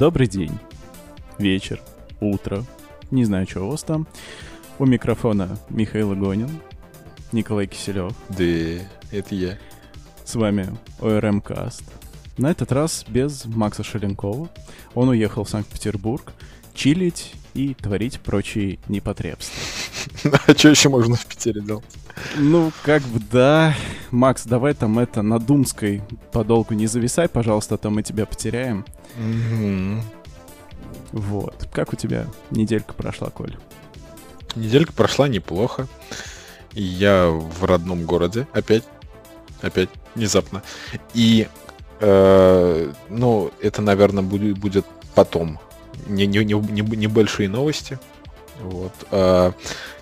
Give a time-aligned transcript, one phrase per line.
[0.00, 0.58] Добрый день,
[1.36, 1.78] вечер,
[2.22, 2.64] утро,
[3.10, 4.06] не знаю, что у вас там.
[4.78, 6.48] У микрофона Михаил Игонин,
[7.32, 8.14] Николай Киселев.
[8.30, 8.82] Да,
[9.14, 9.58] это я.
[10.24, 11.82] С вами ОРМ Каст.
[12.38, 14.48] На этот раз без Макса Шеленкова.
[14.94, 16.32] Он уехал в Санкт-Петербург
[16.72, 19.54] чилить и творить прочие непотребства.
[20.46, 21.84] А что еще можно в Питере делать?
[22.36, 23.74] Ну, как бы да.
[24.10, 28.84] Макс, давай там это на Думской подолгу не зависай, пожалуйста, а то мы тебя потеряем.
[31.12, 31.68] Вот.
[31.72, 33.56] Как у тебя неделька прошла, Коль?
[34.54, 35.86] Неделька прошла неплохо.
[36.72, 38.84] Я в родном городе опять.
[39.60, 40.62] Опять внезапно.
[41.14, 41.46] И,
[42.00, 45.58] э, ну, это, наверное, будет, будет потом.
[46.06, 47.98] Не, не, не, не, небольшие новости.
[48.60, 48.92] Вот.
[49.10, 49.52] Э,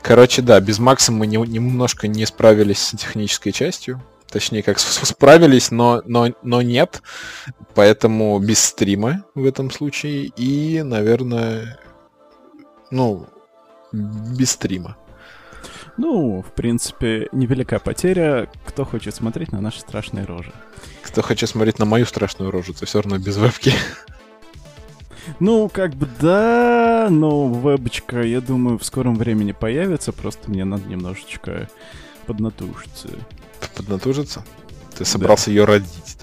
[0.03, 4.03] короче, да, без Макса мы не, немножко не справились с технической частью.
[4.29, 7.03] Точнее, как справились, но, но, но нет.
[7.75, 10.27] Поэтому без стрима в этом случае.
[10.37, 11.79] И, наверное,
[12.91, 13.27] ну,
[13.93, 14.97] без стрима.
[15.97, 18.49] Ну, в принципе, невелика потеря.
[18.67, 20.53] Кто хочет смотреть на наши страшные рожи?
[21.03, 23.73] Кто хочет смотреть на мою страшную рожу, то все равно без вебки.
[25.41, 30.13] Ну, как бы да, но вебочка, я думаю, в скором времени появится.
[30.13, 31.69] Просто мне надо немножечко
[32.27, 33.09] поднатужиться.
[33.77, 34.45] Поднатужиться?
[34.97, 35.53] Ты собрался да.
[35.53, 36.17] ее родить?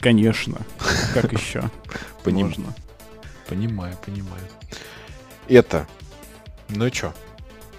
[0.00, 0.58] Конечно.
[1.14, 1.64] Как еще?
[2.24, 2.74] Можно.
[3.48, 4.42] Понимаю, понимаю.
[5.48, 5.86] Это.
[6.68, 7.12] Ну чё?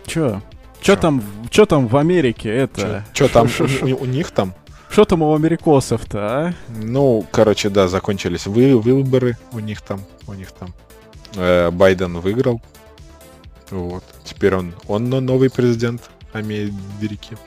[0.05, 0.41] Чё?
[0.81, 3.05] Чё там, чё там в Америке это?
[3.13, 3.47] Чё, там
[3.81, 4.53] у них там?
[4.89, 6.53] Что там у америкосов-то, а?
[6.67, 10.73] Ну, короче, да, закончились вы, выборы у них там, у них там.
[11.35, 12.61] Э, Байден выиграл.
[13.69, 14.03] Вот.
[14.23, 17.37] Теперь он, он новый президент Америки.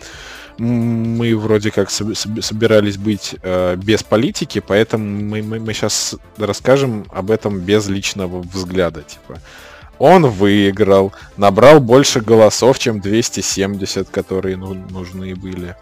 [0.59, 7.31] Мы вроде как собирались быть э, без политики, поэтому мы, мы, мы сейчас расскажем об
[7.31, 9.03] этом без личного взгляда.
[9.03, 9.41] Типа,
[9.99, 15.75] он выиграл, набрал больше голосов, чем 270, которые ну, нужны были.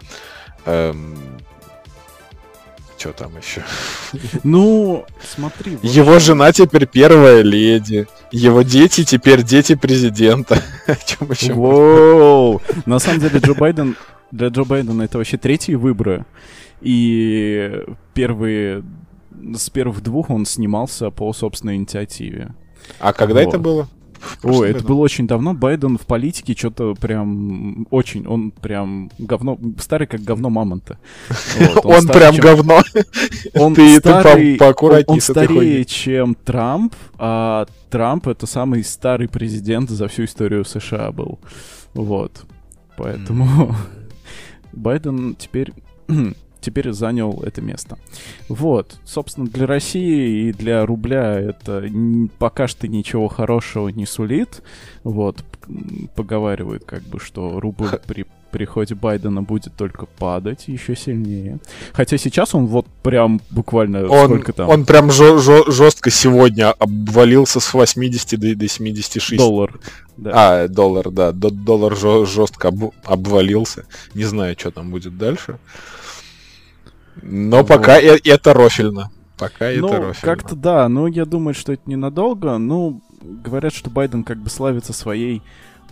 [0.65, 1.17] Эм,
[3.01, 3.63] что там еще?
[4.43, 5.77] Ну, смотри.
[5.77, 8.07] Вот его жена теперь первая леди.
[8.31, 10.61] Его дети теперь дети президента.
[10.87, 11.53] О чем еще?
[11.53, 12.61] Воу!
[12.85, 13.95] На самом деле Джо Байден
[14.31, 16.25] для Джо Байдена это вообще третьи выборы.
[16.81, 18.83] И первые
[19.55, 22.53] с первых двух он снимался по собственной инициативе.
[22.99, 23.49] А когда вот.
[23.49, 23.89] это было?
[24.43, 25.53] Ой, это было очень давно.
[25.53, 30.97] Байден в политике что-то прям очень, он прям говно, старый как говно мамонта.
[31.73, 32.81] Вот, он, он прям чем, говно.
[33.53, 39.89] Он ты, старый, ты он, он старее, чем Трамп, а Трамп это самый старый президент
[39.89, 41.39] за всю историю США был.
[41.93, 42.43] Вот.
[42.97, 43.75] Поэтому mm.
[44.73, 45.73] Байден теперь
[46.61, 47.97] теперь занял это место.
[48.47, 51.83] Вот, собственно, для России и для рубля это
[52.39, 54.61] пока что ничего хорошего не сулит.
[55.03, 55.43] Вот,
[56.15, 61.59] поговаривают как бы, что рубль при приходе Байдена будет только падать еще сильнее.
[61.93, 64.69] Хотя сейчас он вот прям буквально он, сколько там?
[64.69, 69.37] Он прям жестко сегодня обвалился с 80 до, до 76.
[69.37, 69.79] Доллар.
[70.17, 70.31] Да.
[70.33, 71.31] А, доллар, да.
[71.31, 73.85] Доллар жестко об, обвалился.
[74.13, 75.57] Не знаю, что там будет дальше.
[77.21, 77.67] Но вот.
[77.67, 79.11] пока э это рофильно.
[79.37, 80.35] Пока ну, это рофильно.
[80.35, 82.57] как-то да, но я думаю, что это ненадолго.
[82.57, 85.41] Ну, говорят, что Байден как бы славится своей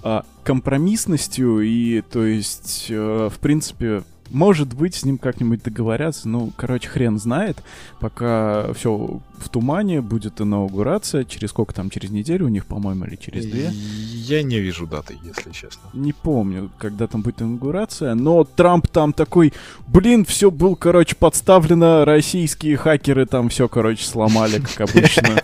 [0.04, 6.30] а, компромиссностью, и то есть, а, в принципе, может быть, с ним как-нибудь договорятся.
[6.30, 7.58] Ну, короче, хрен знает.
[8.00, 11.24] Пока все в тумане, будет инаугурация.
[11.24, 11.90] Через сколько там?
[11.90, 13.72] Через неделю у них, по-моему, или через две?
[13.72, 15.82] Я не вижу даты, если честно.
[15.94, 18.16] Не помню, когда там будет инаугурация.
[18.16, 19.54] Но Трамп там такой,
[19.88, 22.06] блин, все был, короче, подставлено.
[22.06, 25.42] Российские хакеры там все, короче, сломали, как обычно.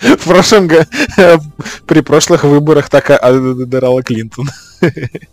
[0.00, 0.68] В прошлом
[1.86, 4.48] при прошлых выборах так отдырала Клинтон.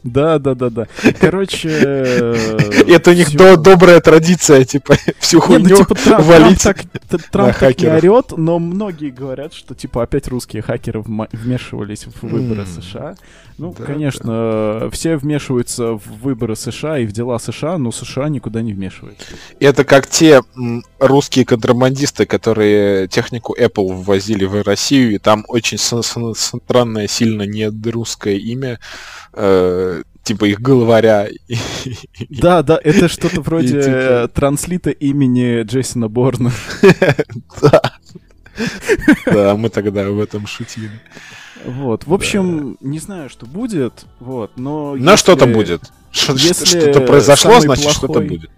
[0.03, 0.87] Да, да, да, да.
[1.19, 1.69] Короче...
[1.69, 6.63] Это у них добрая традиция, типа, всю ну, хуйню валить
[7.31, 12.65] Трамп так не орет, но многие говорят, что, типа, опять русские хакеры вмешивались в выборы
[12.65, 13.15] США.
[13.57, 18.73] Ну, конечно, все вмешиваются в выборы США и в дела США, но США никуда не
[18.73, 19.25] вмешивается.
[19.59, 20.41] Это как те
[20.99, 28.37] русские контрабандисты, которые технику Apple ввозили в Россию, и там очень странное, сильно не русское
[28.37, 28.79] имя,
[29.33, 31.27] э, типа их главаря.
[32.29, 36.51] Да, да, это что-то вроде типа транслита имени Джейсона Борна.
[37.61, 37.81] Да.
[39.27, 40.89] Да, мы тогда об этом шутили.
[41.63, 44.95] Вот, в общем, не знаю, что будет, вот, но...
[44.95, 45.81] На что-то будет.
[46.11, 48.49] Что-то произошло, значит, что-то будет.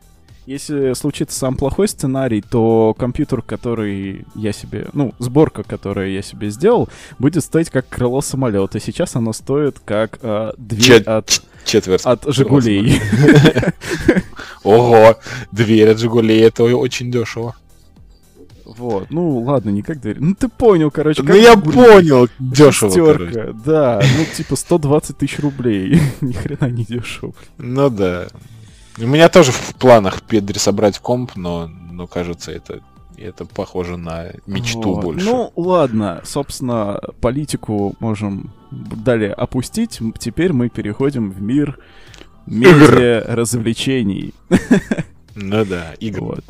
[0.50, 6.50] Если случится сам плохой сценарий, то компьютер, который я себе, ну, сборка, которую я себе
[6.50, 8.80] сделал, будет стоить как крыло самолета.
[8.80, 13.00] Сейчас оно стоит как э, дверь Чет от четверть от Жигулей.
[14.64, 15.20] Ого,
[15.52, 17.56] дверь от Жигулей, это очень дешево.
[18.66, 20.18] Вот, ну ладно, не как дверь.
[20.20, 21.22] Ну ты понял, короче.
[21.22, 22.92] Ну я понял, дешево.
[22.92, 26.02] Шестерка, да, ну типа 120 тысяч рублей.
[26.22, 27.36] Ни хрена не дешево.
[27.60, 28.28] Ну да.
[28.98, 32.82] У меня тоже в планах пересобрать комп, но, но кажется, это
[33.18, 35.04] это похоже на мечту вот.
[35.04, 35.26] больше.
[35.26, 40.00] Ну, ладно, собственно, политику можем далее опустить.
[40.18, 41.80] Теперь мы переходим в мир
[42.46, 44.34] медиа развлечений.
[45.42, 46.22] Ну да, игр.
[46.22, 46.44] Вот.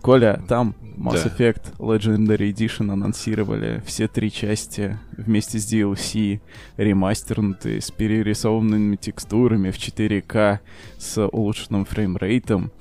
[0.00, 1.28] Коля, там Mass да.
[1.28, 6.40] Effect Legendary Edition анонсировали все три части вместе с DLC,
[6.76, 10.58] ремастернутые, с перерисованными текстурами в 4К,
[10.98, 12.72] с улучшенным фреймрейтом.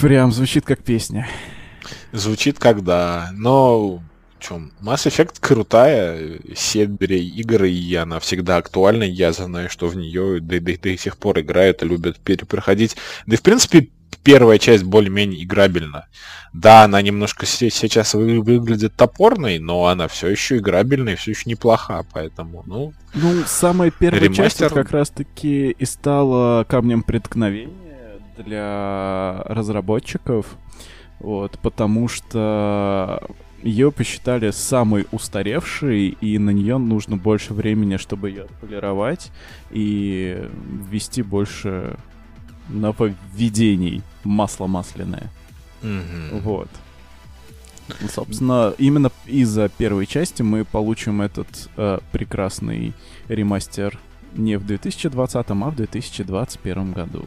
[0.00, 1.28] Прям звучит как песня.
[2.12, 4.02] Звучит как да, но
[4.40, 4.72] чем?
[4.80, 9.04] Mass Effect крутая серия игры, и она всегда актуальна.
[9.04, 12.96] Я знаю, что в нее до, до, до сих пор играют и любят перепроходить.
[13.26, 13.88] Да и, в принципе,
[14.24, 16.06] первая часть более-менее играбельна.
[16.52, 22.62] Да, она немножко сейчас выглядит топорной, но она все еще играбельная, все еще неплоха, поэтому,
[22.66, 22.92] ну...
[23.14, 24.68] Ну, самая первая ремастер...
[24.68, 30.46] часть как раз-таки и стала камнем преткновения для разработчиков,
[31.20, 33.22] вот, потому что
[33.62, 39.32] ее посчитали самой устаревшей, и на нее нужно больше времени, чтобы ее отполировать
[39.70, 40.48] и
[40.88, 41.96] ввести больше
[42.68, 44.02] нововведений.
[44.24, 45.30] Масло масляное.
[45.82, 46.40] Mm-hmm.
[46.40, 46.68] Вот.
[48.10, 52.94] Собственно, именно из-за первой части мы получим этот э, прекрасный
[53.28, 53.98] ремастер
[54.32, 57.24] не в 2020, а в 2021 году.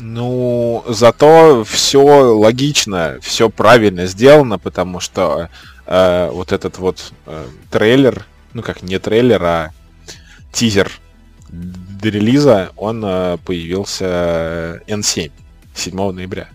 [0.00, 1.98] Ну, зато все
[2.32, 5.48] логично, все правильно сделано, потому что
[5.86, 9.70] э, вот этот вот э, трейлер, ну как не трейлер, а
[10.52, 10.92] тизер
[12.00, 15.32] до релиза, он э, появился N7
[15.74, 16.48] 7 ноября.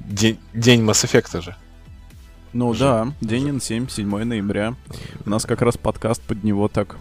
[0.00, 1.56] День, день Mass Effect же.
[2.52, 2.80] Ну Уже.
[2.80, 4.74] да, день N7, 7 ноября.
[5.24, 6.96] У нас как раз подкаст под него так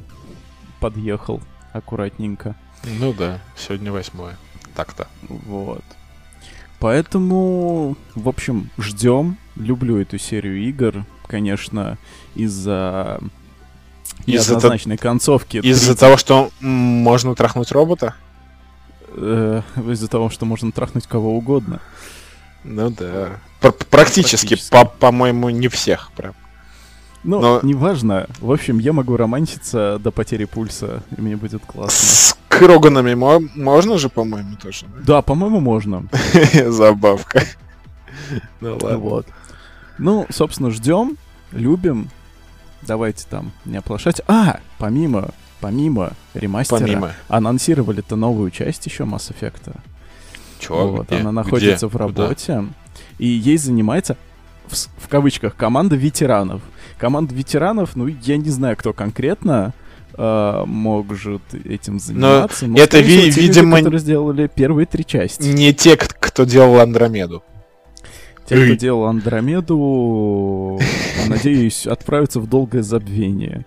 [0.80, 2.56] подъехал аккуратненько.
[3.00, 4.38] Ну да, сегодня восьмое.
[4.76, 5.08] Так-то.
[5.30, 5.84] Вот.
[6.80, 9.38] Поэтому, в общем, ждем.
[9.56, 11.06] Люблю эту серию игр.
[11.28, 11.98] Конечно,
[12.36, 13.20] из-за
[14.28, 15.58] неоднозначной из концовки.
[15.58, 16.00] Из-за 30...
[16.00, 18.16] того, что можно трахнуть робота?
[19.10, 19.62] Э,
[19.92, 21.80] из-за того, что можно трахнуть кого угодно.
[22.64, 23.40] Ну да.
[23.62, 24.72] Пр практически, практически.
[24.72, 26.34] По- по-моему, не всех прям.
[27.24, 27.60] Ну, Но...
[27.64, 28.28] неважно.
[28.40, 32.08] В общем, я могу романтиться до потери пульса, и мне будет классно.
[32.08, 34.86] С Кроганами мо- можно же, по-моему, тоже?
[35.06, 36.08] Да, по-моему, можно.
[36.68, 37.44] Забавка.
[38.62, 38.98] Ну ладно.
[38.98, 39.28] Вот.
[39.98, 41.18] Ну, собственно, ждем,
[41.52, 42.10] любим.
[42.88, 44.22] Давайте там не оплошать.
[44.28, 47.12] А, помимо, помимо ремастера, помимо.
[47.28, 49.76] анонсировали-то новую часть еще Mass Effect.
[50.60, 50.88] Чё?
[50.90, 51.18] Вот, Где?
[51.18, 51.94] она находится Где?
[51.94, 52.54] в работе.
[52.56, 52.66] Куда?
[53.18, 54.18] И ей занимается,
[54.68, 56.62] в, в кавычках, команда ветеранов.
[56.98, 59.74] Команда ветеранов, ну, я не знаю, кто конкретно,
[60.18, 62.68] э, может этим заниматься.
[62.68, 65.44] Но, но это, ви- видимо, люди, которые сделали первые три части.
[65.44, 67.44] Не те, кто делал Андромеду.
[68.48, 70.80] Те, кто делал Андромеду,
[71.28, 73.66] надеюсь, отправятся в долгое забвение.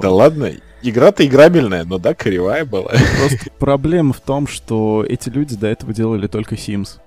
[0.00, 2.90] Да ладно, игра-то играбельная, но да, кривая была.
[3.18, 6.98] Просто проблема в том, что эти люди до этого делали только Sims.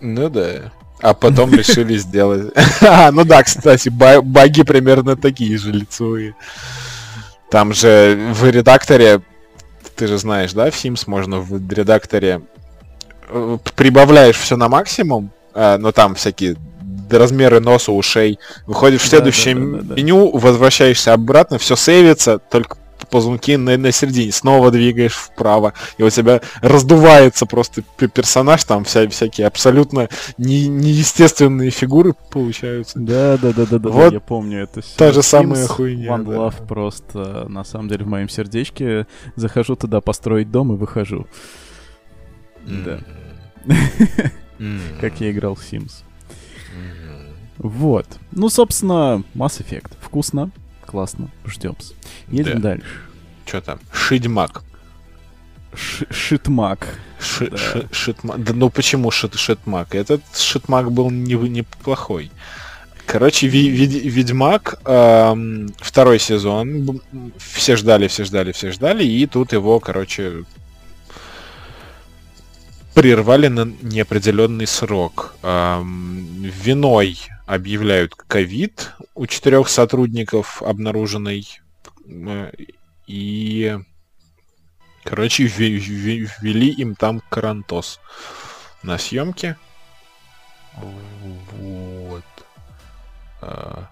[0.00, 0.72] Ну да.
[1.00, 2.52] А потом решили сделать...
[3.12, 6.34] ну да, кстати, баги примерно такие же лицевые.
[7.50, 9.20] Там же в редакторе,
[9.94, 12.42] ты же знаешь, да, в Sims можно в редакторе
[13.74, 16.56] прибавляешь все на максимум, э, но там всякие
[17.10, 18.38] размеры носа, ушей.
[18.66, 22.76] Выходишь в следующее да, да, да, меню, возвращаешься обратно, все сейвится, только
[23.10, 29.08] ползунки на, на середине, снова двигаешь вправо, и у тебя раздувается просто персонаж, там вся,
[29.08, 32.98] всякие абсолютно не, неестественные фигуры получаются.
[32.98, 34.82] Да, да, да, да, да, вот я помню это.
[34.96, 36.10] Та же самая хуйня.
[36.10, 36.32] One да.
[36.32, 39.06] Love просто, на самом деле, в моем сердечке.
[39.36, 41.26] Захожу туда построить дом и выхожу.
[42.66, 43.00] Да.
[45.00, 46.02] Как я играл в Sims.
[47.58, 48.06] Вот.
[48.32, 49.92] Ну, собственно, Mass Effect.
[50.00, 50.50] Вкусно,
[50.84, 51.76] классно, ждем.
[52.28, 52.70] Едем да.
[52.70, 53.00] дальше.
[53.46, 53.78] Что там?
[53.92, 54.62] Шидьмак.
[55.74, 56.98] Ш шитмак.
[57.18, 58.42] Шитмак.
[58.42, 59.94] Да ну почему шит шитмак?
[59.94, 62.30] Этот шитмак был не неплохой.
[63.06, 67.00] Короче, Ведьмак, эм, второй сезон.
[67.38, 69.04] Все ждали, все ждали, все ждали.
[69.04, 70.44] И тут его, короче,
[72.96, 75.36] прервали на неопределенный срок.
[75.42, 81.46] Виной объявляют ковид у четырех сотрудников обнаруженный.
[83.06, 83.78] И,
[85.04, 88.00] короче, ввели им там карантоз
[88.82, 89.58] на съемке.
[91.52, 92.24] Вот.
[93.42, 93.90] А.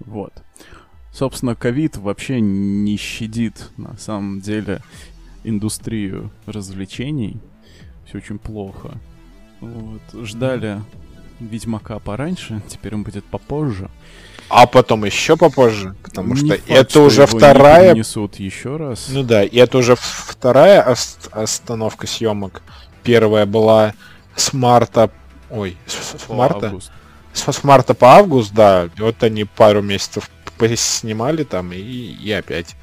[0.00, 0.34] Вот.
[1.10, 4.82] Собственно, ковид вообще не щадит, на самом деле,
[5.48, 7.40] индустрию развлечений.
[8.06, 8.98] Все очень плохо.
[9.60, 10.00] Вот.
[10.24, 10.80] Ждали
[11.40, 13.90] Ведьмака пораньше, теперь он будет попозже.
[14.48, 17.94] А потом еще попозже, потому не что факт, это что уже вторая.
[17.94, 19.08] несут еще раз.
[19.10, 22.62] Ну да, и это уже вторая ост- остановка съемок.
[23.02, 23.94] Первая была
[24.34, 25.10] с марта,
[25.50, 26.90] ой, с, с марта, август.
[27.34, 28.88] С, с марта по август, да.
[28.98, 30.30] Вот они пару месяцев
[30.76, 32.74] снимали там и, и опять.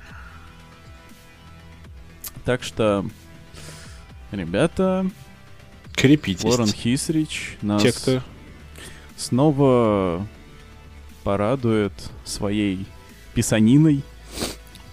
[2.45, 3.03] Так что,
[4.31, 5.09] ребята,
[5.93, 6.43] крепитесь.
[6.43, 8.21] Лорен Хисрич нас Те, кто...
[9.17, 10.25] снова
[11.23, 12.85] порадует своей
[13.33, 14.03] писаниной.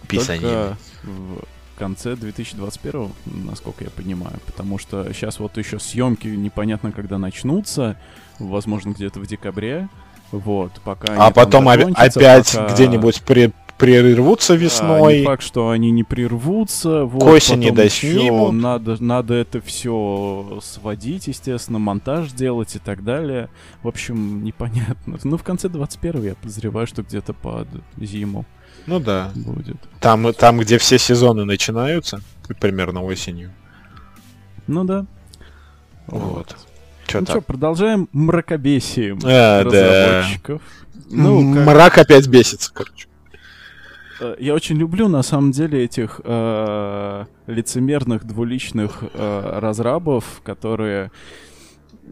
[0.09, 0.76] Писаниной.
[1.02, 1.44] в
[1.78, 4.38] конце 2021, насколько я понимаю.
[4.47, 7.99] Потому что сейчас вот еще съемки непонятно когда начнутся.
[8.38, 9.88] Возможно, где-то в декабре.
[10.30, 12.73] Вот, пока А потом опять пока...
[12.73, 13.52] где-нибудь при,
[13.83, 15.12] прервутся весной.
[15.15, 17.05] Да, не факт, что они не прервутся.
[17.05, 18.53] Вот, К осени доснимут.
[18.53, 23.49] Надо, надо это все сводить, естественно, монтаж делать и так далее.
[23.83, 25.19] В общем, непонятно.
[25.25, 28.45] Ну, в конце 21 я подозреваю, что где-то под зиму.
[28.87, 29.33] Ну да.
[29.35, 29.77] Будет.
[30.01, 32.21] Там, там, где все сезоны начинаются,
[32.61, 33.51] примерно осенью.
[34.69, 35.07] Ну да.
[36.07, 36.23] Вот.
[36.23, 36.57] вот.
[37.07, 40.62] Чё ну что, продолжаем мракобесием а, разработчиков.
[40.95, 41.17] Да.
[41.17, 41.67] Ну, как...
[41.67, 43.07] Мрак опять бесится, короче.
[44.23, 51.11] Э, я очень люблю, на самом деле, этих э, лицемерных двуличных э, разрабов, которые...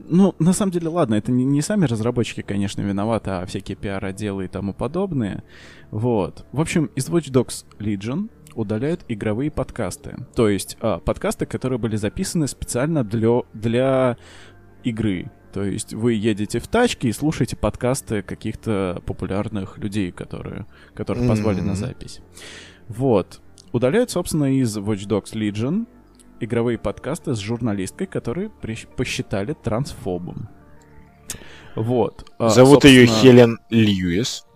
[0.08, 4.44] Ну, на самом деле, ладно, это не, не сами разработчики, конечно, виноваты, а всякие пиар-отделы
[4.44, 5.44] и тому подобное.
[5.90, 6.44] Вот.
[6.52, 10.16] В общем, из Watch Dogs Legion удаляют игровые подкасты.
[10.34, 14.16] То есть э, подкасты, которые были записаны специально для, для
[14.82, 15.30] игры.
[15.52, 21.60] То есть вы едете в тачке и слушаете подкасты каких-то популярных людей, которые, которых позвали
[21.60, 21.64] mm-hmm.
[21.64, 22.20] на запись.
[22.88, 23.40] Вот.
[23.72, 25.86] Удаляют, собственно, из Watch Dogs Legion
[26.40, 28.50] игровые подкасты с журналисткой, которые
[28.96, 30.48] посчитали трансфобом.
[31.76, 32.30] Вот.
[32.38, 32.92] А, Зовут собственно...
[32.92, 34.46] ее Хелен Льюис,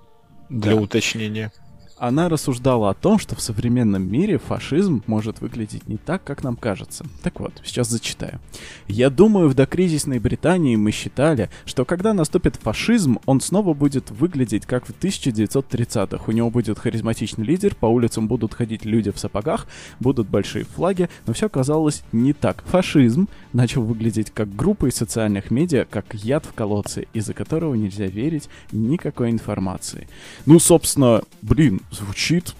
[0.48, 0.80] для да.
[0.80, 1.52] уточнения
[1.96, 6.56] она рассуждала о том, что в современном мире фашизм может выглядеть не так, как нам
[6.56, 7.06] кажется.
[7.22, 8.40] Так вот, сейчас зачитаю.
[8.88, 14.66] «Я думаю, в докризисной Британии мы считали, что когда наступит фашизм, он снова будет выглядеть
[14.66, 16.24] как в 1930-х.
[16.26, 19.66] У него будет харизматичный лидер, по улицам будут ходить люди в сапогах,
[20.00, 22.64] будут большие флаги, но все оказалось не так.
[22.66, 28.06] Фашизм начал выглядеть как группа из социальных медиа, как яд в колодце, из-за которого нельзя
[28.06, 30.08] верить никакой информации.
[30.46, 32.54] Ну, собственно, блин, звучит.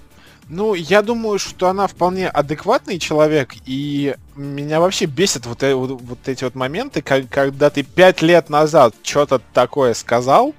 [0.48, 6.00] Ну, я думаю, что она вполне адекватный человек, и меня вообще бесит вот, э, вот,
[6.02, 10.54] вот эти вот моменты, как, когда ты пять лет назад что-то такое сказал,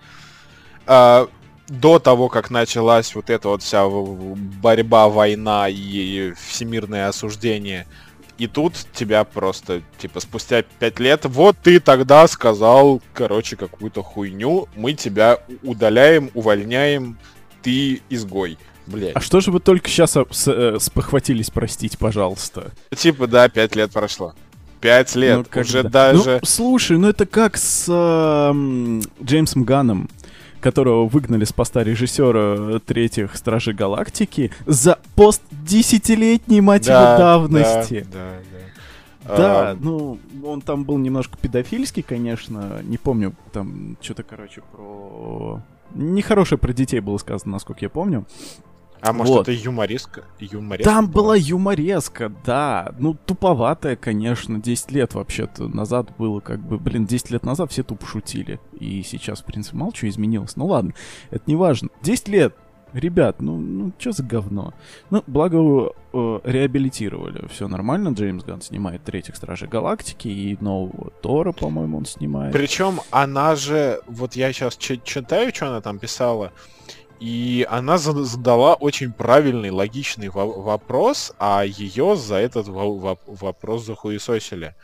[0.88, 1.28] э,
[1.68, 7.86] до того, как началась вот эта вот вся борьба, война и всемирное осуждение,
[8.38, 14.68] и тут тебя просто, типа, спустя пять лет, вот ты тогда сказал, короче, какую-то хуйню,
[14.76, 17.18] мы тебя удаляем, увольняем,
[17.66, 18.60] ты изгой.
[18.86, 19.16] Блять.
[19.16, 22.72] А что же вы только сейчас э, спохватились простить, пожалуйста?
[22.96, 24.36] Типа, да, пять лет прошло.
[24.80, 26.40] Пять лет, ну, уже даже...
[26.42, 30.08] Ну, слушай, ну это как с э, Джеймсом Ганном,
[30.62, 38.06] которого выгнали с поста режиссера третьих Стражей Галактики за пост десятилетней, мать да, давности.
[38.14, 39.38] Да, да, да.
[39.38, 39.78] Да, а...
[39.80, 42.82] ну, он там был немножко педофильский, конечно.
[42.84, 45.64] Не помню, там что-то, короче, про
[45.94, 48.26] Нехорошее про детей было сказано, насколько я помню.
[49.02, 49.48] А может вот.
[49.48, 50.24] это юмореска?
[50.40, 51.24] юмореска Там была?
[51.24, 52.92] была юмореска, да.
[52.98, 54.60] Ну, туповатая, конечно.
[54.60, 56.80] 10 лет вообще-то назад было как бы...
[56.80, 58.60] Блин, 10 лет назад все тупо шутили.
[58.80, 60.56] И сейчас, в принципе, мало чего изменилось.
[60.56, 60.94] Ну ладно,
[61.30, 61.90] это не важно.
[62.02, 62.56] 10 лет
[63.00, 64.74] ребят, ну, ну что за говно?
[65.10, 67.48] Ну, благо э, реабилитировали.
[67.48, 68.10] Все нормально.
[68.10, 72.54] Джеймс Ганн снимает третьих Стражей Галактики и нового Тора, по-моему, он снимает.
[72.54, 76.52] Причем она же, вот я сейчас читаю, что она там писала,
[77.20, 84.76] и она задала очень правильный, логичный вопрос, а ее за этот вопрос захуесосили.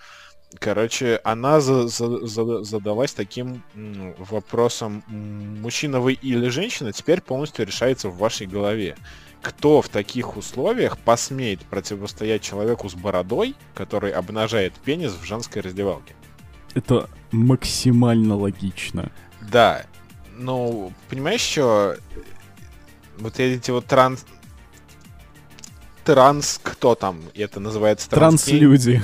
[0.60, 3.64] Короче, она за, за, за, задалась таким
[4.18, 8.96] вопросом, мужчина вы или женщина, теперь полностью решается в вашей голове.
[9.42, 16.16] кто в таких условиях посмеет противостоять человеку с бородой, который обнажает пенис в женской раздевалке?
[16.74, 19.12] Это максимально логично.
[19.42, 19.86] Да.
[20.38, 21.98] Ну, понимаешь, что
[23.18, 24.26] вот эти вот транс...
[26.04, 26.60] Транс...
[26.62, 27.22] Кто там?
[27.34, 28.44] Это называется транс...
[28.44, 29.02] Транслюди.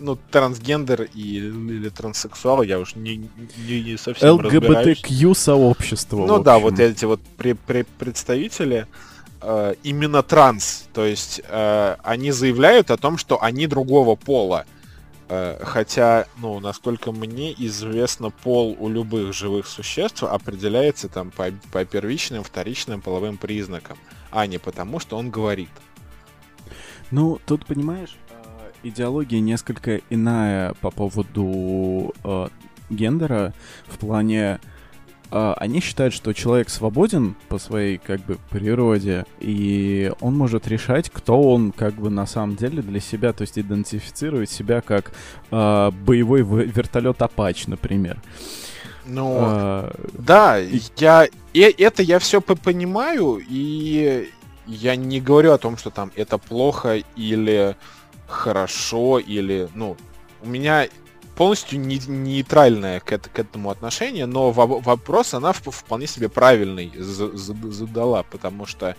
[0.00, 3.28] Ну, трансгендер и, или транссексуал, я уж не,
[3.68, 6.26] не, не совсем ЛГБТQ сообщество.
[6.26, 8.86] Ну да, вот эти вот при, при, представители
[9.42, 10.86] э, именно транс.
[10.92, 14.64] То есть э, они заявляют о том, что они другого пола.
[15.28, 21.84] Э, хотя, ну, насколько мне известно, пол у любых живых существ определяется там по, по
[21.84, 23.96] первичным, вторичным половым признакам,
[24.30, 25.70] а не потому, что он говорит.
[27.12, 28.16] Ну, тут, понимаешь,
[28.82, 32.48] идеология несколько иная по поводу э,
[32.90, 33.54] гендера
[33.86, 34.60] в плане
[35.32, 41.08] а, они считают, что человек свободен по своей как бы природе, и он может решать,
[41.08, 45.12] кто он как бы на самом деле для себя, то есть идентифицировать себя как
[45.50, 48.20] э, боевой вертолет Апач, например.
[49.06, 50.58] Ну, а, да,
[50.96, 54.30] я и, это я все понимаю, и
[54.66, 57.76] я не говорю о том, что там это плохо или
[58.30, 59.96] хорошо, или, ну,
[60.42, 60.88] у меня
[61.36, 68.22] полностью не, нейтральное к, к этому отношение, но в, вопрос она вполне себе правильный задала,
[68.24, 68.94] потому что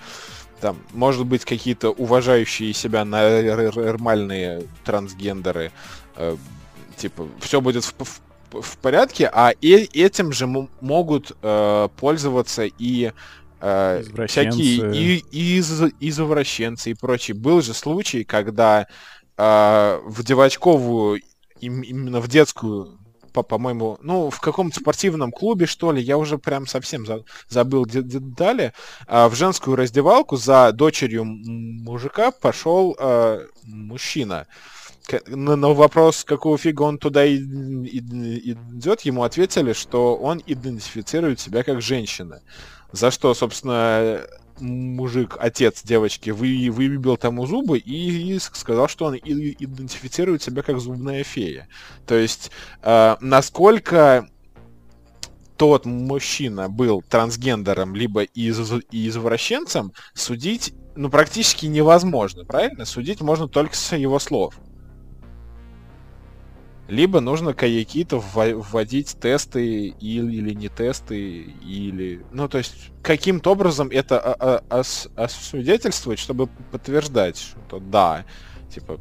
[0.59, 5.71] там, может быть, какие-то уважающие себя нормальные трансгендеры,
[6.15, 6.38] э,
[6.97, 13.12] типа, все будет в, в, в порядке, а и, этим же могут э, пользоваться и
[13.60, 17.36] э, всякие и, из, извращенцы и прочие.
[17.36, 18.88] Был же случай, когда
[19.41, 21.21] э, в девочковую
[21.62, 22.99] именно в детскую,
[23.34, 27.86] по- по-моему, ну, в каком-то спортивном клубе, что ли, я уже прям совсем за- забыл
[27.86, 28.73] детали,
[29.08, 34.47] а в женскую раздевалку за дочерью мужика пошел а, мужчина.
[35.27, 37.99] На, на вопрос, какого фига он туда и, и,
[38.51, 42.41] идет, ему ответили, что он идентифицирует себя как женщина.
[42.91, 44.21] За что, собственно,
[44.59, 50.79] мужик, отец девочки, вы, выбил тому зубы и, и сказал, что он идентифицирует себя как
[50.79, 51.67] зубная фея.
[52.05, 54.27] То есть, э, насколько
[55.57, 58.59] тот мужчина был трансгендером либо из,
[58.91, 62.85] извращенцем, судить ну, практически невозможно, правильно?
[62.85, 64.55] Судить можно только с его слов
[66.91, 72.21] либо нужно какие-то вводить тесты или, или не тесты, или...
[72.34, 78.25] Ну, то есть, каким-то образом это ос освидетельствовать, чтобы подтверждать, что да,
[78.69, 78.99] типа,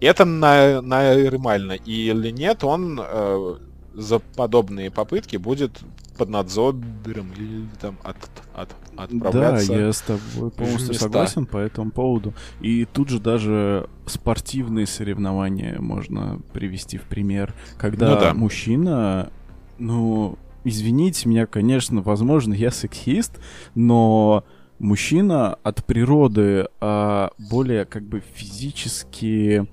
[0.00, 3.56] это на нормально, или нет, он э,
[3.94, 5.72] за подобные попытки будет
[6.18, 8.16] под надзором или там от,
[8.54, 9.72] от, отправляться.
[9.72, 12.34] Да, я с тобой полностью согласен по этому поводу.
[12.60, 18.34] И тут же даже спортивные соревнования можно привести в пример, когда ну, да.
[18.34, 19.30] мужчина,
[19.78, 23.38] ну, извините меня, конечно, возможно, я сексист,
[23.76, 24.44] но
[24.80, 29.66] мужчина от природы а, более как бы физически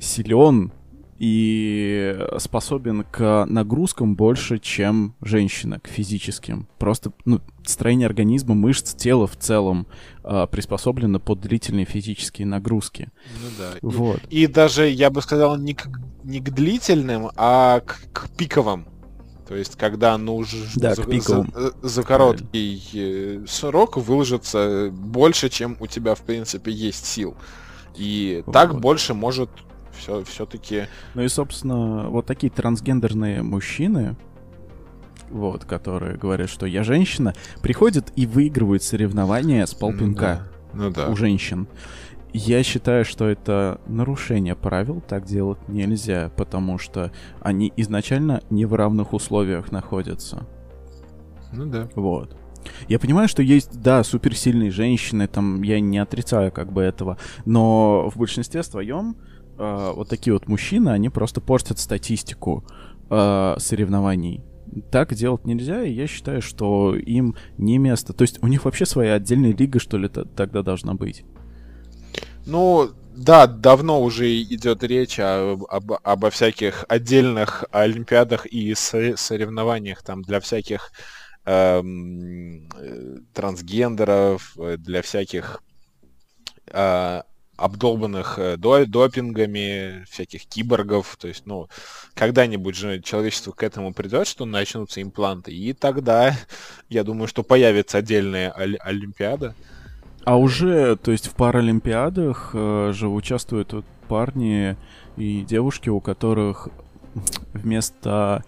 [0.00, 0.72] силен
[1.18, 6.68] и способен к нагрузкам больше, чем женщина, к физическим.
[6.78, 9.88] Просто ну, строение организма, мышц, тела в целом
[10.22, 13.10] э, приспособлено под длительные физические нагрузки.
[13.42, 13.70] Ну да.
[13.82, 14.20] Вот.
[14.30, 15.88] И, и даже, я бы сказал, не к,
[16.22, 18.86] не к длительным, а к, к пиковым.
[19.48, 21.46] То есть, когда нужно да, за, за,
[21.82, 23.44] за короткий Правильно.
[23.44, 27.34] Э, срок выложиться больше, чем у тебя, в принципе, есть сил.
[27.96, 28.52] И вот.
[28.52, 29.50] так больше может
[29.98, 30.84] все, все-таки...
[31.14, 34.16] Ну и, собственно, вот такие трансгендерные мужчины,
[35.30, 41.08] вот, которые говорят, что я женщина, приходят и выигрывают соревнования с полпинка ну, да.
[41.08, 41.68] у женщин.
[42.32, 48.74] Я считаю, что это нарушение правил, так делать нельзя, потому что они изначально не в
[48.74, 50.46] равных условиях находятся.
[51.52, 51.88] Ну да.
[51.94, 52.36] Вот.
[52.86, 58.10] Я понимаю, что есть, да, суперсильные женщины, там, я не отрицаю как бы этого, но
[58.10, 59.16] в большинстве своем
[59.58, 62.64] э, вот такие вот мужчины, они просто портят статистику
[63.10, 64.42] э, соревнований.
[64.90, 68.12] Так делать нельзя, и я считаю, что им не место.
[68.12, 71.24] То есть у них вообще своя отдельная лига, что ли, тогда должна быть.
[72.46, 80.22] Ну, да, давно уже идет речь об, об, обо всяких отдельных олимпиадах и соревнованиях там
[80.22, 80.92] для всяких
[81.44, 85.62] эм, э, трансгендеров, э, для всяких
[86.66, 87.22] э,
[87.58, 91.16] обдолбанных э, до, допингами, всяких киборгов.
[91.20, 91.68] То есть, ну,
[92.14, 95.52] когда-нибудь же человечество к этому придет, что начнутся импланты.
[95.52, 96.34] И тогда,
[96.88, 99.54] я думаю, что появится отдельная олимпиада.
[100.24, 104.76] А уже, то есть в Паралимпиадах э, же участвуют вот парни
[105.16, 106.68] и девушки, у которых
[107.52, 108.44] вместо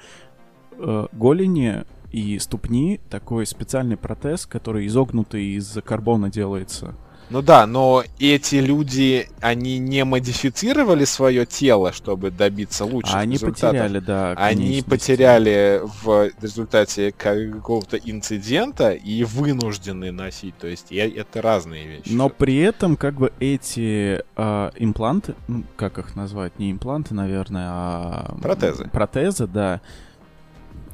[0.73, 6.94] э, голени и ступни такой специальный протез, который изогнутый из карбона делается.
[7.31, 13.35] Ну да, но эти люди, они не модифицировали свое тело, чтобы добиться лучших а они
[13.35, 13.71] результатов.
[13.71, 14.33] потеряли, да.
[14.33, 20.59] Они потеряли в результате какого-то инцидента и вынуждены носить.
[20.59, 22.11] То есть это разные вещи.
[22.11, 27.69] Но при этом как бы эти э, импланты, ну, как их назвать, не импланты, наверное,
[27.69, 28.88] а протезы.
[28.88, 29.81] Протезы, да.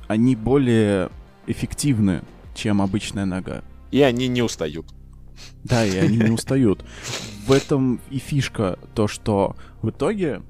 [0.07, 1.09] Они более
[1.47, 2.21] эффективны,
[2.55, 3.63] чем обычная нога.
[3.91, 4.87] И они не устают.
[5.65, 6.85] Да, и они не устают.
[7.47, 10.43] В этом и фишка, то, что в итоге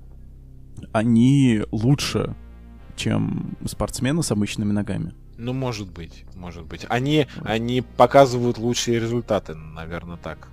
[0.93, 2.35] они лучше,
[2.97, 5.15] чем спортсмены с обычными ногами.
[5.39, 6.87] Ну, может быть, может быть.
[6.89, 10.49] Они, они показывают лучшие результаты, наверное, так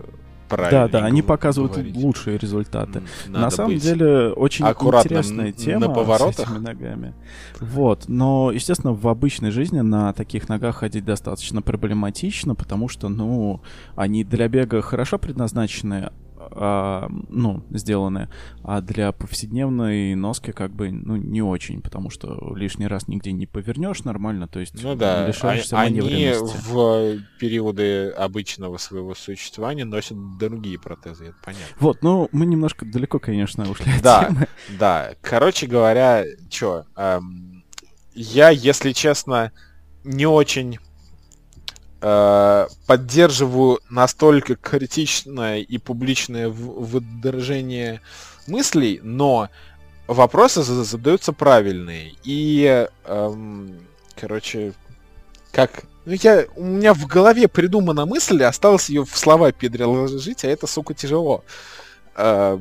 [0.47, 0.87] правильно.
[0.87, 1.95] Да, да, они показывают говорить.
[1.95, 3.01] лучшие результаты.
[3.27, 6.47] Надо на самом деле очень интересная тема на поворотах.
[6.47, 7.13] с этими ногами.
[7.59, 13.61] Вот, но, естественно, в обычной жизни на таких ногах ходить достаточно проблематично, потому что, ну,
[13.95, 16.11] они для бега хорошо предназначены,
[16.55, 18.29] а, ну, сделаны,
[18.63, 23.45] а для повседневной носки как бы, ну, не очень, потому что лишний раз нигде не
[23.45, 25.27] повернешь нормально, то есть ну, да.
[25.27, 31.75] лишаешься а, Они в периоды обычного своего существования носят другие протезы, это понятно.
[31.79, 34.47] Вот, ну, мы немножко далеко, конечно, ушли от да, темы.
[34.79, 37.63] Да, короче говоря, чё, эм,
[38.13, 39.51] я, если честно,
[40.03, 40.79] не очень
[42.85, 48.01] поддерживаю настолько критичное и публичное выдержание
[48.47, 49.49] мыслей, но
[50.07, 52.13] вопросы задаются правильные.
[52.23, 53.79] И, эм,
[54.15, 54.73] короче,
[55.51, 55.83] как...
[56.05, 60.67] Ну, я, у меня в голове придумана мысль, осталось ее в слова переложить, а это,
[60.67, 61.45] сука, тяжело.
[62.15, 62.59] Э,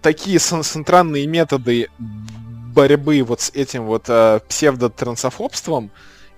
[0.00, 5.90] такие странные методы борьбы вот с этим вот э, псевдотрансофобством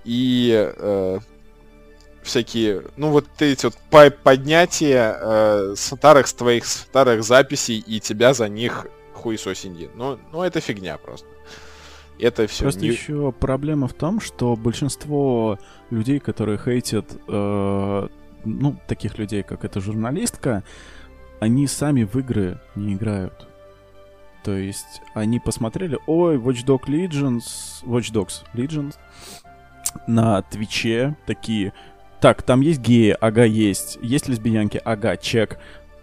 [0.05, 1.19] и э,
[2.23, 3.77] всякие, ну вот эти вот
[4.23, 9.91] поднятия э, старых с твоих старых записей и тебя за них хуесосиньи.
[9.95, 11.29] Ну, ну это фигня просто.
[12.19, 12.65] Это все.
[12.65, 12.89] Просто не...
[12.89, 15.59] еще проблема в том, что большинство
[15.91, 18.09] людей, которые хейтят, э,
[18.45, 20.63] ну, таких людей, как эта журналистка,
[21.41, 23.49] они сами в игры не играют.
[24.45, 28.95] То есть они посмотрели, ой, Watch Dogs Legends, Watch Dogs Legends
[30.07, 31.73] на Твиче такие,
[32.23, 33.99] так, там есть геи, ага, есть.
[34.01, 35.59] Есть лесбиянки, ага, чек.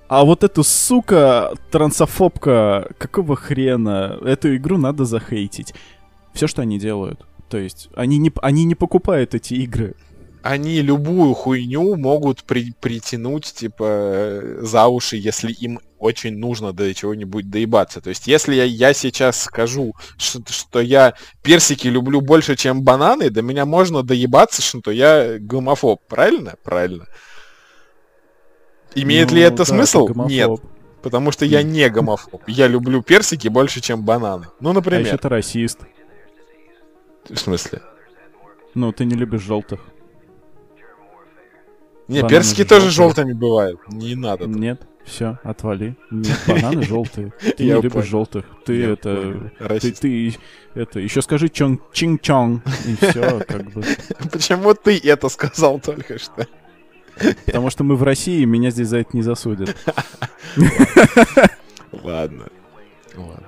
[0.09, 4.19] А вот эту, сука, трансофобка, какого хрена?
[4.25, 5.73] Эту игру надо захейтить.
[6.33, 7.25] Все, что они делают.
[7.49, 9.95] То есть, они не, они не покупают эти игры
[10.41, 16.93] они любую хуйню могут при притянуть, типа, э, за уши, если им очень нужно до
[16.93, 18.01] чего-нибудь доебаться.
[18.01, 23.29] То есть, если я, я сейчас скажу, что, что я персики люблю больше, чем бананы,
[23.29, 26.01] до меня можно доебаться, что я гомофоб.
[26.07, 26.55] Правильно?
[26.63, 27.05] Правильно.
[28.95, 30.07] Имеет ну, ли это да, смысл?
[30.25, 30.49] Нет.
[31.01, 32.41] Потому что я не гомофоб.
[32.47, 34.47] Я люблю персики больше, чем бананы.
[34.59, 35.05] Ну, например.
[35.05, 35.79] А еще ты расист.
[37.29, 37.81] В смысле?
[38.73, 39.81] Ну, ты не любишь желтых.
[42.07, 43.79] Не, бананы персики тоже желтыми бывают.
[43.89, 44.47] Не надо.
[44.47, 45.95] Нет, все, отвали.
[46.11, 47.33] Нет, бананы желтые.
[47.57, 48.45] Ты не любишь желтых.
[48.65, 49.51] Ты это...
[49.81, 50.35] Ты, ты
[50.73, 50.99] это...
[50.99, 52.63] Еще скажи чонг чин-чонг.
[52.85, 53.83] И все, как бы.
[54.31, 56.47] Почему ты это сказал только что?
[57.45, 59.75] Потому что мы в России, меня здесь за это не засудят.
[61.91, 62.47] Ладно.
[63.15, 63.47] Ладно.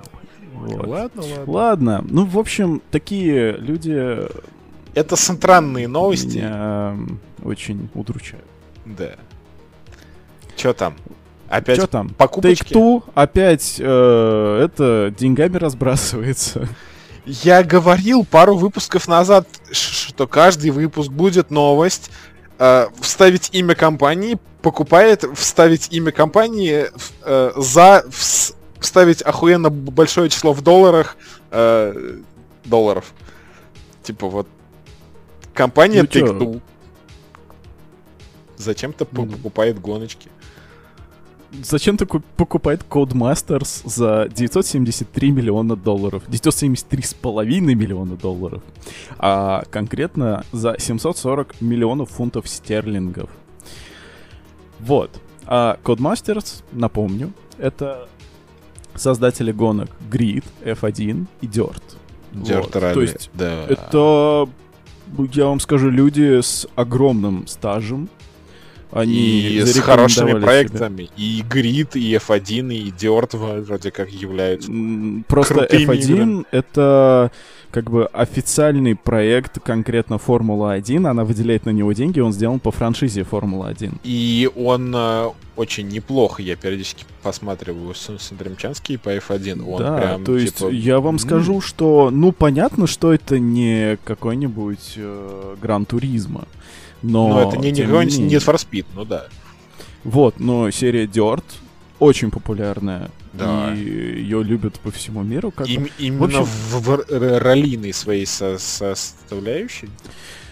[0.52, 0.86] Вот.
[0.86, 1.52] Ладно, ладно.
[1.52, 2.04] Ладно.
[2.08, 4.28] Ну, в общем, такие люди...
[4.94, 6.36] Это странные новости.
[6.36, 6.96] Меня
[7.42, 8.44] очень удручают.
[8.84, 9.16] Да.
[10.56, 10.94] Чё там?
[11.52, 12.08] Опять Чё там?
[12.08, 12.72] Покупочки?
[12.72, 16.66] Take-Two опять э, это деньгами разбрасывается.
[17.26, 22.10] Я говорил пару выпусков назад, что каждый выпуск будет новость.
[22.58, 26.86] Э, вставить имя компании, покупает вставить имя компании
[27.22, 28.06] э, за
[28.80, 31.18] вставить охуенно большое число в долларах
[31.50, 32.20] э,
[32.64, 33.12] долларов.
[34.02, 34.48] Типа вот
[35.52, 36.62] компания ну, Take-Two
[38.56, 39.32] зачем-то mm.
[39.32, 40.30] покупает гоночки.
[41.62, 46.22] Зачем-то покупает Codemasters за 973 миллиона долларов.
[46.28, 48.62] 973,5 миллиона долларов.
[49.18, 53.28] А конкретно за 740 миллионов фунтов стерлингов.
[54.80, 55.10] Вот.
[55.46, 58.08] А Codemasters, напомню, это
[58.94, 61.82] создатели гонок Grid, F1 и Dirt.
[62.32, 62.72] Dirt вот.
[62.72, 63.64] То есть да.
[63.68, 64.48] это,
[65.34, 68.08] я вам скажу, люди с огромным стажем,
[68.92, 71.04] Они и с хорошими проектами.
[71.04, 71.14] Себя.
[71.16, 74.70] И Grid, и F1, и Dirt вроде как являются.
[75.26, 76.44] Просто F1 играми.
[76.50, 77.32] это
[77.72, 83.24] как бы официальный проект конкретно Формула-1, она выделяет на него деньги, он сделан по франшизе
[83.24, 83.94] Формула-1.
[84.04, 90.36] И он э, очень неплохо, я периодически посматриваю Сандримчанский по F1, он да, прям, то
[90.36, 90.68] есть типа...
[90.68, 96.44] я вам скажу, что, ну, понятно, что это не какой-нибудь э, Гран-туризма,
[97.02, 97.28] но...
[97.28, 99.26] Но это не, не какой-нибудь Need for Speed, ну да.
[100.04, 101.44] Вот, но серия Dirt
[101.98, 103.10] очень популярная.
[103.32, 103.72] Да.
[103.74, 105.50] И ее любят по всему миру.
[105.50, 109.88] Как Им, именно в, общем, в, в ролиной своей со составляющей.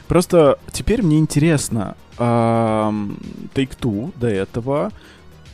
[0.08, 4.92] Просто теперь мне интересно, Take-Two до этого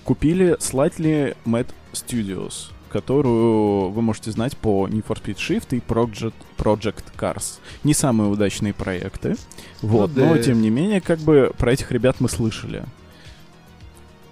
[0.05, 6.35] купили Slightly Mad Studios, которую вы можете знать по Need for Speed Shift и Project,
[6.57, 7.59] Project Cars.
[7.85, 9.37] Не самые удачные проекты,
[9.83, 10.29] вот, ну, да.
[10.29, 12.85] но тем не менее, как бы про этих ребят мы слышали.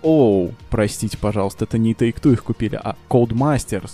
[0.02, 3.92] Оу, простите, пожалуйста, это не Take-Two их купили, а Codemasters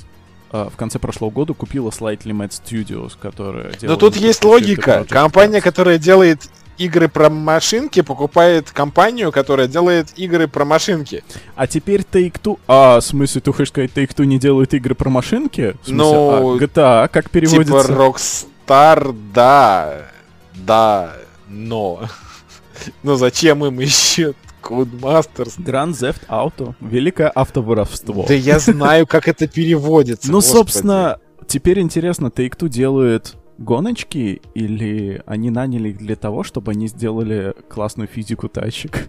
[0.51, 3.83] а, в конце прошлого года купила Slightly Mad Studios, которая делает...
[3.83, 5.07] Но тут есть логика.
[5.09, 11.23] Компания, которая делает игры про машинки, покупает компанию, которая делает игры про машинки.
[11.55, 12.59] А теперь Take-Two...
[12.67, 15.77] А, в смысле, ты хочешь сказать, Take-Two не делает игры про машинки?
[15.83, 17.83] В смысле, ну, а, GTA, как переводится?
[17.83, 20.07] Типа Rockstar, да,
[20.55, 21.13] да,
[21.49, 22.01] но...
[23.03, 25.59] Но зачем им еще Codemasters.
[25.59, 26.75] Grand Theft Auto.
[26.81, 28.25] Великое автоворовство.
[28.27, 30.31] Да я знаю, как это переводится.
[30.31, 36.89] Ну, собственно, теперь интересно, Take-Two делает гоночки или они наняли их для того, чтобы они
[36.89, 39.09] сделали классную физику тачек?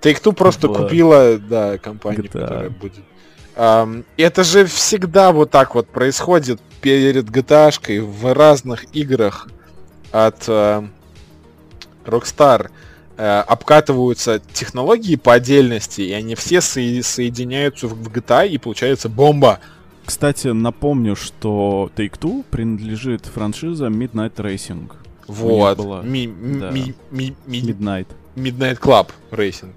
[0.00, 3.04] Take-Two просто купила, да, компанию, которая будет
[4.16, 9.48] это же всегда вот так вот происходит перед GTA в разных играх
[10.12, 10.88] от uh,
[12.06, 12.70] Rockstar.
[13.18, 19.60] Э, обкатываются технологии по отдельности, и они все со- соединяются в GTA, и получается бомба.
[20.04, 24.90] Кстати, напомню, что Take-Two принадлежит франшиза Midnight Racing.
[25.26, 25.78] Вот.
[25.78, 26.02] Была...
[26.02, 26.26] Ми-
[26.60, 26.70] да.
[26.70, 28.06] ми- ми- ми- Midnight.
[28.36, 29.72] Midnight Club Racing.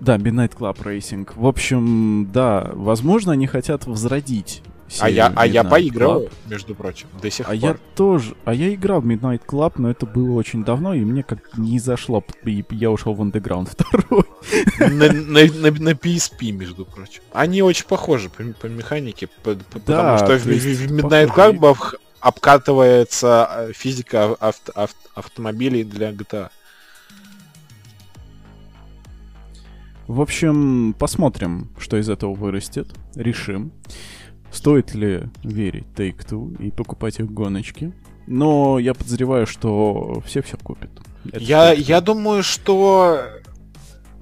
[0.00, 1.28] Да, Midnight Club Racing.
[1.36, 4.62] В общем, да, возможно, они хотят возродить
[4.98, 6.32] а я, а я поиграл, Club.
[6.48, 7.58] между прочим, до сих а пор.
[7.58, 8.34] я тоже.
[8.44, 11.78] А я играл в Midnight Club, но это было очень давно, и мне как не
[11.78, 12.24] зашло.
[12.44, 13.70] И я ушел в Underground
[14.78, 14.88] 2.
[14.88, 17.22] На, на, на, на PSP, между прочим.
[17.32, 21.76] Они очень похожи по, по механике, по, по, да, потому что в, в Midnight Club
[22.20, 26.50] обкатывается э, физика авто, авто, автомобилей для GTA.
[30.06, 32.88] В общем, посмотрим, что из этого вырастет.
[33.14, 33.72] Решим.
[34.52, 37.92] Стоит ли верить Take-Two и покупать их гоночки?
[38.26, 40.90] Но я подозреваю, что все все купят.
[41.24, 43.22] я, я думаю, что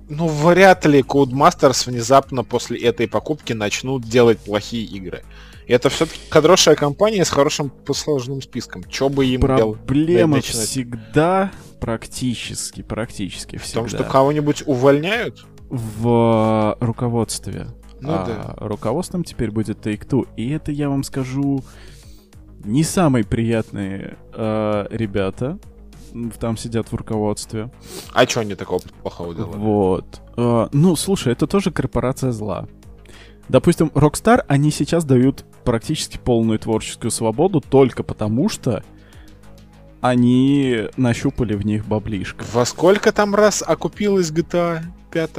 [0.09, 5.23] ну, вряд ли Codemasters внезапно после этой покупки начнут делать плохие игры.
[5.67, 8.85] Это все-таки хорошая компания с хорошим послужным списком.
[8.85, 13.81] Че бы им Проблема всегда практически, практически всегда.
[13.81, 15.45] В том, что кого-нибудь увольняют?
[15.69, 17.67] В руководстве.
[18.00, 18.54] Ну, а да.
[18.66, 20.28] руководством теперь будет Take-Two.
[20.37, 21.62] И это, я вам скажу,
[22.64, 25.58] не самые приятные э, ребята.
[26.40, 27.70] Там сидят в руководстве.
[28.12, 29.56] А что они такого плохого делают?
[29.56, 30.22] Вот.
[30.37, 32.66] Э, ну, слушай, это тоже корпорация зла.
[33.48, 38.82] Допустим, Rockstar, они сейчас дают практически полную творческую свободу только потому, что
[40.00, 42.44] они нащупали в них баблишко.
[42.52, 45.30] Во сколько там раз окупилась GTA 5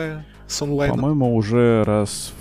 [0.47, 0.97] с онлайном?
[0.97, 2.33] По-моему, уже раз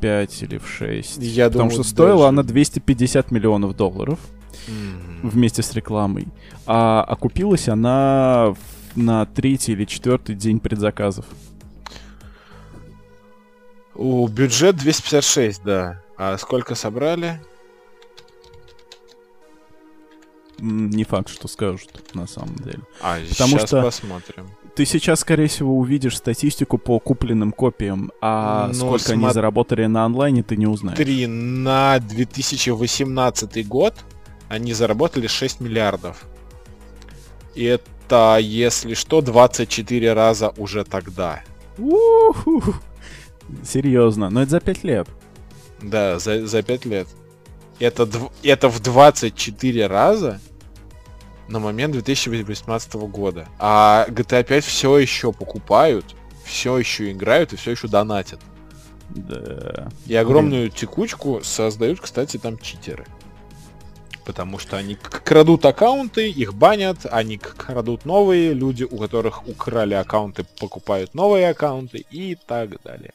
[0.00, 1.18] 5 или в 6.
[1.18, 2.28] Я Потому думаю, что стоила даже...
[2.28, 4.18] она 250 миллионов долларов
[4.68, 5.28] mm-hmm.
[5.28, 6.28] вместе с рекламой.
[6.66, 8.54] А окупилась она
[8.94, 11.26] на третий или четвертый день предзаказов.
[13.94, 16.02] У бюджет 256, да.
[16.18, 17.40] А сколько собрали?
[20.58, 22.80] Не факт, что скажут, на самом деле.
[23.00, 28.68] А, Потому сейчас что посмотрим ты сейчас, скорее всего, увидишь статистику по купленным копиям, а
[28.68, 29.14] ну, сколько смо...
[29.14, 30.98] они заработали на онлайне, ты не узнаешь.
[30.98, 33.94] Три на 2018 год
[34.48, 36.26] они заработали 6 миллиардов.
[37.54, 41.42] И это, если что, 24 раза уже тогда.
[41.78, 42.62] У-ху.
[43.64, 45.08] Серьезно, но это за 5 лет.
[45.80, 47.08] Да, за, за 5 лет.
[47.78, 48.06] Это,
[48.42, 50.38] это в 24 раза
[51.48, 53.48] на момент 2018 года.
[53.58, 56.04] А GTA 5 все еще покупают,
[56.44, 58.40] все еще играют и все еще донатят.
[59.10, 59.88] Да.
[60.06, 63.06] И огромную текучку создают, кстати, там читеры.
[64.24, 70.44] Потому что они крадут аккаунты, их банят, они крадут новые, люди, у которых украли аккаунты,
[70.58, 73.12] покупают новые аккаунты и так далее.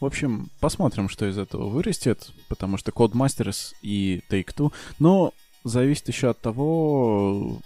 [0.00, 5.32] В общем, посмотрим, что из этого вырастет, потому что Codemasters и Take-Two, но
[5.64, 7.60] зависит еще от того,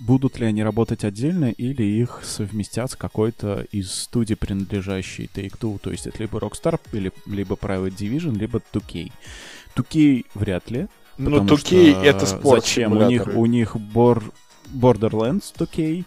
[0.00, 5.90] будут ли они работать отдельно или их совместят с какой-то из студий, принадлежащей Take-Two, то
[5.90, 9.12] есть это либо Rockstar, или, либо Private Division, либо 2K.
[9.76, 10.88] 2K вряд ли.
[11.18, 12.64] Ну, 2K это спорт.
[12.64, 12.92] Зачем?
[12.92, 14.22] У них, у них бор...
[14.72, 16.04] Borderlands 2K,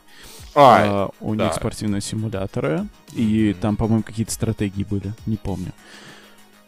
[0.56, 1.46] а, а, у да.
[1.46, 3.54] них спортивные симуляторы, и mm-hmm.
[3.56, 5.74] там, по-моему, какие-то стратегии были, не помню.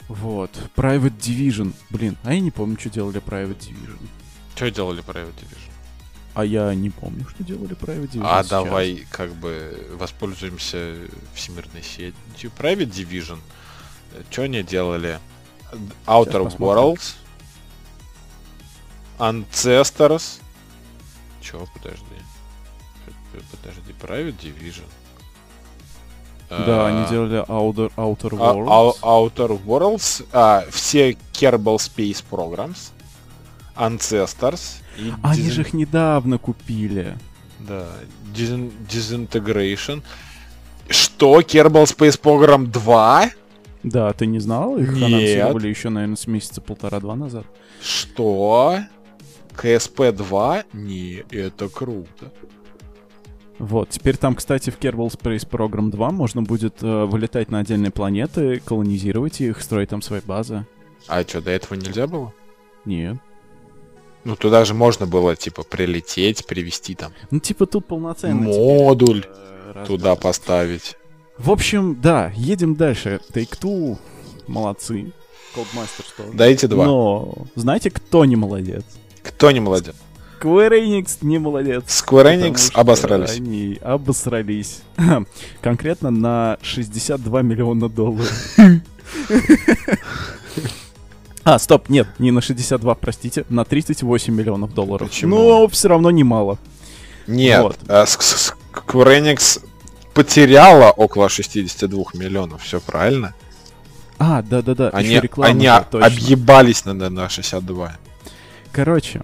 [0.08, 0.52] Вот.
[0.76, 1.74] Private Division.
[1.90, 4.00] Блин, а я не помню, что делали Private Division.
[4.56, 5.72] Что делали Private Division?
[6.34, 8.22] А я не помню, что делали Private Division.
[8.24, 8.50] А сейчас.
[8.50, 10.96] давай как бы воспользуемся
[11.34, 12.52] всемирной сетью.
[12.58, 13.40] Private Division.
[14.30, 15.20] Что они делали?
[16.06, 17.16] Outer Worlds.
[19.18, 20.40] Ancestors.
[21.42, 22.06] Чё, подожди.
[23.52, 24.86] Подожди, Private Division.
[26.50, 29.00] Да, они а, делали Outer, Outer а, Worlds.
[29.02, 32.92] Outer Worlds, а, все Kerbal Space Programs,
[33.76, 34.82] Ancestors.
[34.98, 35.52] И они Disin...
[35.52, 37.18] же их недавно купили.
[37.60, 37.88] Да,
[38.34, 38.72] Disin...
[38.90, 40.04] Disintegration.
[40.90, 41.42] Что?
[41.42, 43.30] Kerbal Space Program 2?
[43.84, 44.78] Да, ты не знал?
[44.78, 45.04] Их Нет.
[45.04, 47.46] анонсировали еще, наверное, с месяца полтора-два назад.
[47.82, 48.80] Что?
[49.56, 50.66] КСП-2?
[50.74, 52.32] Не, это круто.
[53.58, 57.92] Вот, теперь там, кстати, в Kerbal Space Program 2 можно будет э, вылетать на отдельные
[57.92, 60.66] планеты, колонизировать их, строить там свои базы.
[61.08, 62.34] А что, до этого нельзя было?
[62.84, 63.18] Нет.
[64.26, 67.14] Ну, туда же можно было, типа, прилететь, привести там...
[67.32, 68.42] Ну, типа, тут полноценный...
[68.42, 70.98] Модуль теперь, э, туда поставить.
[71.38, 73.22] В общем, да, едем дальше.
[73.32, 73.98] Take-Two
[74.48, 75.14] молодцы.
[75.56, 76.32] Codemasters тоже.
[76.34, 76.86] Дайте два.
[76.86, 78.84] Но знаете, кто не молодец?
[79.22, 79.96] Кто не молодец?
[80.42, 81.84] Square Enix не молодец.
[81.88, 83.38] Square Enix обосрались.
[83.38, 84.82] Они обосрались.
[85.62, 88.58] Конкретно на 62 миллиона долларов.
[91.46, 95.08] А, стоп, нет, не на 62, простите, на 38 миллионов долларов.
[95.08, 95.38] Почему?
[95.38, 96.58] Но все равно немало.
[97.28, 97.78] Нет, вот.
[97.88, 98.56] а, Square
[99.22, 99.64] Enix
[100.16, 103.36] потеряла около 62 миллионов, все правильно?
[104.18, 107.96] А, да-да-да, они, они объебались на, на 62.
[108.72, 109.22] Короче,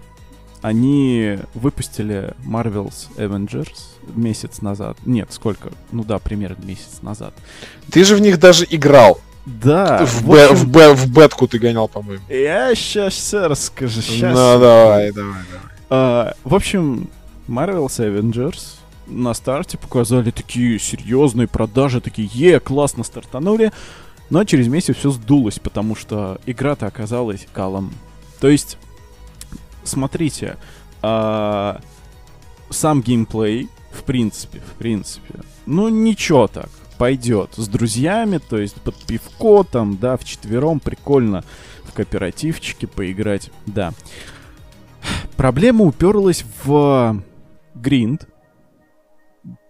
[0.60, 3.74] они выпустили Marvel's Avengers
[4.14, 4.96] месяц назад.
[5.04, 5.72] Нет, сколько?
[5.90, 7.34] Ну да, примерно месяц назад.
[7.90, 9.20] Ты же в них даже играл.
[9.46, 10.04] Да.
[10.06, 10.54] В, в, общем...
[10.54, 12.22] в, б, в бетку ты гонял, по-моему.
[12.28, 14.00] Я сейчас все расскажу.
[14.00, 14.34] Сейчас.
[14.34, 15.66] Ну давай, давай, давай.
[15.90, 17.08] А, в общем,
[17.48, 18.76] Marvel's Avengers
[19.06, 23.72] на старте показали такие серьезные продажи, такие, е, классно стартанули.
[24.30, 27.92] Но через месяц все сдулось, потому что игра-то оказалась калом.
[28.40, 28.78] То есть
[29.84, 30.56] смотрите,
[31.02, 31.80] а,
[32.70, 36.70] сам геймплей, в принципе, в принципе, ну ничего так,
[37.02, 37.54] пойдет.
[37.56, 41.42] С друзьями, то есть под пивко там, да, в четвером прикольно
[41.82, 43.92] в кооперативчике поиграть, да.
[45.36, 47.20] Проблема уперлась в
[47.74, 48.28] гринд,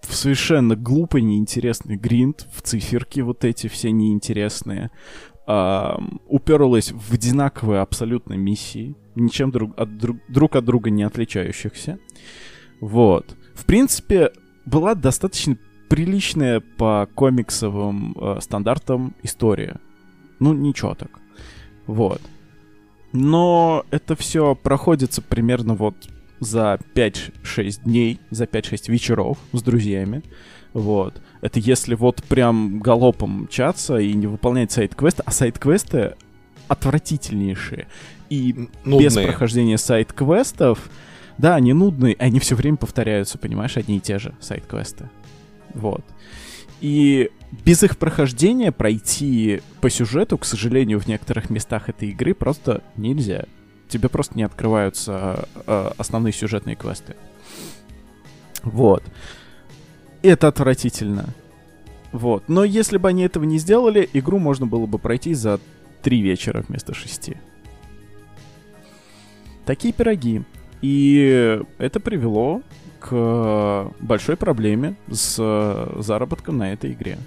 [0.03, 4.91] в совершенно глупый, неинтересный гринд, в циферки вот эти все неинтересные,
[5.47, 5.93] э,
[6.29, 11.99] уперлась в одинаковые абсолютно миссии, ничем друг от, друг, друг от друга не отличающихся.
[12.83, 13.35] Вот.
[13.55, 14.33] В принципе,
[14.67, 15.57] была достаточно
[15.93, 19.77] приличная по комиксовым э, стандартам история.
[20.41, 21.21] Ну, ничего так.
[21.87, 22.23] Вот.
[23.13, 25.95] Но это все проходится примерно вот
[26.41, 30.23] за 5-6 дней, за 5-6 вечеров с друзьями.
[30.73, 31.21] Вот.
[31.43, 36.15] Это если вот прям галопом мчаться и не выполнять сайт-квесты, а сайт-квесты
[36.69, 37.87] отвратительнейшие.
[38.31, 39.11] И нудные.
[39.11, 40.89] без прохождения сайт-квестов,
[41.37, 45.11] да, они нудные, они все время повторяются, понимаешь, одни и те же сайт-квесты.
[45.75, 46.05] Вот.
[46.81, 47.31] И
[47.65, 53.45] без их прохождения пройти по сюжету, к сожалению, в некоторых местах этой игры просто нельзя.
[53.89, 57.15] Тебе просто не открываются э, основные сюжетные квесты.
[58.63, 59.05] Вот.
[60.23, 61.27] Это отвратительно.
[62.11, 62.49] Вот.
[62.49, 65.61] Но если бы они этого не сделали, игру можно было бы пройти за
[66.03, 67.37] три вечера вместо шести.
[69.65, 70.43] Такие пироги.
[70.81, 72.63] И это привело
[73.03, 75.37] к большой проблеме с
[75.99, 77.19] заработком на этой игре.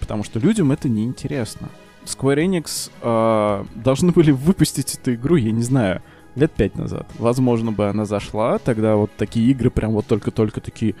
[0.00, 1.68] Потому что людям это неинтересно.
[2.06, 6.02] Square Enix э, должны были выпустить эту игру, я не знаю,
[6.34, 7.06] лет пять назад.
[7.18, 10.94] Возможно бы она зашла, тогда вот такие игры прям вот только-только такие,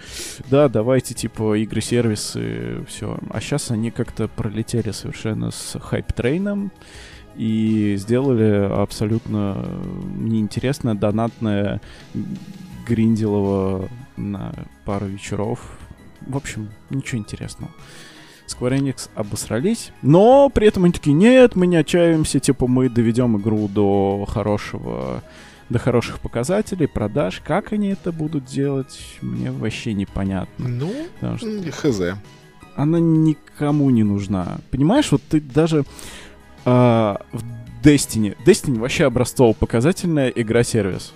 [0.50, 3.18] да, давайте типа игры-сервисы, все.
[3.30, 6.70] А сейчас они как-то пролетели совершенно с хайп-трейном,
[7.36, 9.64] и сделали абсолютно
[10.16, 11.80] неинтересное донатное
[12.90, 14.52] Гринделово на
[14.84, 15.60] пару вечеров.
[16.26, 17.70] В общем, ничего интересного.
[18.48, 23.38] Square Enix обосрались, но при этом они такие, нет, мы не отчаиваемся, типа мы доведем
[23.38, 25.22] игру до хорошего,
[25.68, 27.40] до хороших показателей, продаж.
[27.44, 30.68] Как они это будут делать, мне вообще непонятно.
[30.68, 30.92] Ну,
[31.36, 32.00] что хз.
[32.74, 34.58] Она никому не нужна.
[34.72, 35.84] Понимаешь, вот ты даже
[36.64, 37.42] э, в
[37.84, 41.12] Destiny, Destiny вообще образцово-показательная игра-сервис.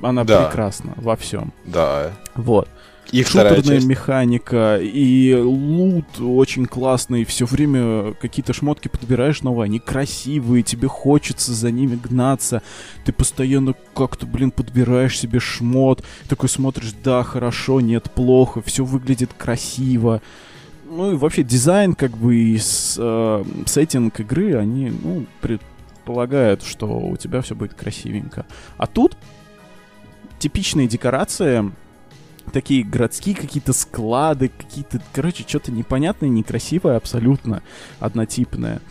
[0.00, 0.44] Она да.
[0.44, 1.52] прекрасна во всем.
[1.64, 2.12] Да.
[2.34, 2.68] Вот.
[3.12, 10.62] И Шутерная механика, и лут очень классный, все время какие-то шмотки подбираешь новые, они красивые,
[10.62, 12.62] тебе хочется за ними гнаться,
[13.04, 19.30] ты постоянно как-то, блин, подбираешь себе шмот, такой смотришь, да, хорошо, нет, плохо, все выглядит
[19.36, 20.20] красиво.
[20.86, 26.86] Ну и вообще дизайн, как бы, и с, э, сеттинг игры, они, ну, предполагают, что
[26.86, 28.46] у тебя все будет красивенько.
[28.76, 29.16] А тут
[30.44, 31.72] типичные декорации,
[32.52, 37.62] такие городские какие-то склады, какие-то, короче, что-то непонятное, некрасивое, абсолютно
[37.98, 38.82] однотипное.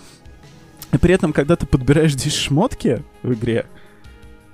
[0.92, 3.68] И при этом, когда ты подбираешь здесь шмотки в игре,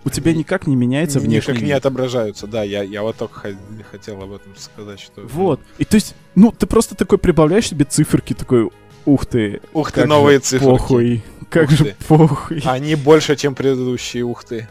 [0.03, 3.55] у тебя никак не меняется внешний Никак не отображаются, да, я, я вот только
[3.89, 5.21] хотел об этом сказать, что...
[5.21, 8.69] Вот, и то есть, ну, ты просто такой прибавляешь себе циферки, такой,
[9.05, 10.65] ух ты, ух ты, новые циферки.
[10.69, 11.95] Похуй, как ух же ты.
[12.09, 12.61] похуй.
[12.65, 14.67] Они больше, чем предыдущие, ух ты.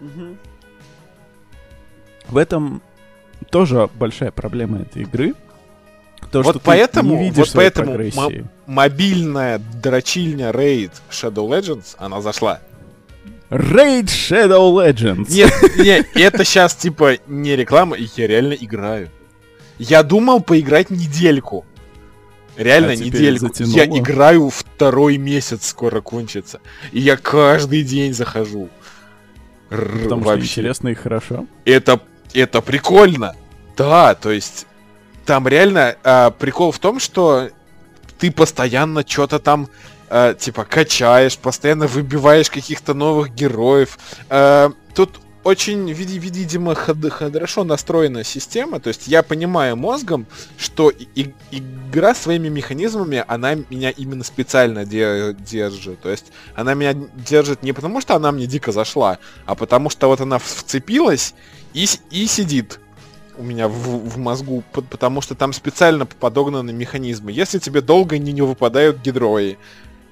[0.00, 0.36] Угу.
[2.28, 2.82] В этом
[3.50, 5.34] тоже большая проблема этой игры.
[6.30, 7.98] То, вот что поэтому, не видишь вот поэтому
[8.66, 12.60] мобильная дрочильня Raid Shadow Legends, она зашла.
[13.50, 15.30] Raid Shadow Legends.
[15.30, 19.10] Нет, нет, это сейчас типа не реклама, я реально играю.
[19.78, 21.64] Я думал поиграть недельку.
[22.56, 23.48] Реально а недельку.
[23.48, 23.76] Затянуло.
[23.76, 26.60] Я играю второй месяц, скоро кончится.
[26.92, 28.70] И я каждый день захожу.
[29.68, 30.46] Потому Вообще.
[30.46, 31.46] что интересно и хорошо.
[31.64, 32.00] Это
[32.34, 33.34] это прикольно.
[33.76, 34.66] Да, то есть
[35.24, 37.50] там реально э, прикол в том, что
[38.18, 39.68] ты постоянно что-то там
[40.08, 43.98] э, типа качаешь, постоянно выбиваешь каких-то новых героев.
[44.30, 48.80] Э, тут очень, видимо, хорошо настроена система.
[48.80, 50.26] То есть я понимаю мозгом,
[50.58, 56.00] что и, игра своими механизмами, она меня именно специально держит.
[56.00, 60.08] То есть она меня держит не потому, что она мне дико зашла, а потому что
[60.08, 61.34] вот она вцепилась
[61.74, 62.80] и, и сидит
[63.38, 67.30] у меня в, в мозгу, потому что там специально подогнаны механизмы.
[67.30, 69.58] Если тебе долго не, не выпадают гидрои,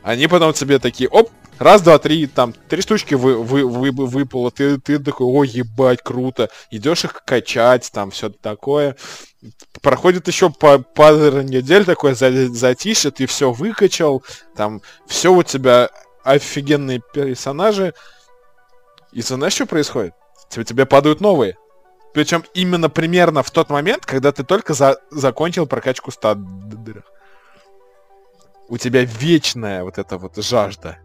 [0.05, 4.51] они потом тебе такие, оп, раз, два, три, там, три штучки вы, вы, вы, выпало,
[4.51, 8.97] ты, ты такой, ой, ебать, круто, идешь их качать, там, все такое.
[9.83, 14.23] Проходит еще по пару недель такое за, затишье, ты все выкачал,
[14.57, 15.91] там, все у тебя
[16.23, 17.95] офигенные персонажи.
[19.13, 20.15] И знаешь, что происходит?
[20.49, 21.57] Тебе, тебе падают новые.
[22.15, 27.05] Причем именно примерно в тот момент, когда ты только за, закончил прокачку стадеров.
[28.69, 30.99] У тебя вечная вот эта вот жажда.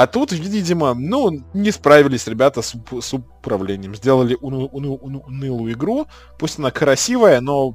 [0.00, 3.94] А тут, видимо, ну, не справились ребята с, с управлением.
[3.94, 6.06] Сделали уну, уну, уну, унылую игру.
[6.38, 7.74] Пусть она красивая, но...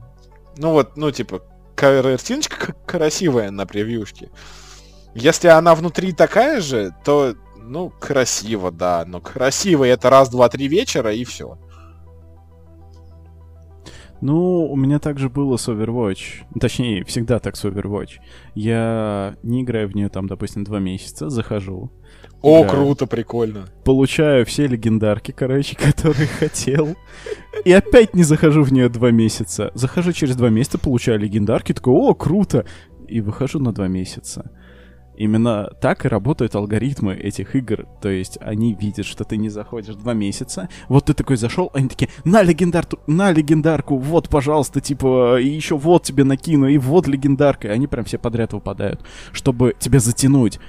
[0.58, 1.44] Ну вот, ну типа,
[1.76, 4.32] картиночка красивая на превьюшке.
[5.14, 9.06] Если она внутри такая же, то ну, красиво, да.
[9.06, 11.60] Но красиво это раз, два, три вечера и все.
[14.22, 16.46] Ну, у меня также было с Overwatch.
[16.60, 18.14] Точнее, всегда так с Overwatch.
[18.56, 21.92] Я не играю в нее там, допустим, два месяца, захожу.
[22.46, 23.66] О, играю, круто, прикольно.
[23.84, 26.96] Получаю все легендарки, короче, которые хотел.
[27.64, 29.72] И опять не захожу в нее два месяца.
[29.74, 32.66] Захожу через два месяца, получаю легендарки, такой, о, круто.
[33.08, 34.52] И выхожу на два месяца.
[35.18, 37.88] Именно так и работают алгоритмы этих игр.
[38.02, 40.70] То есть они видят, что ты не заходишь два месяца.
[40.90, 45.78] Вот ты такой зашел, они такие, на легендарку, на легендарку, вот, пожалуйста, типа, и еще
[45.78, 47.70] вот тебе накину, и вот легендарка.
[47.70, 50.60] И они прям все подряд выпадают, чтобы тебя затянуть.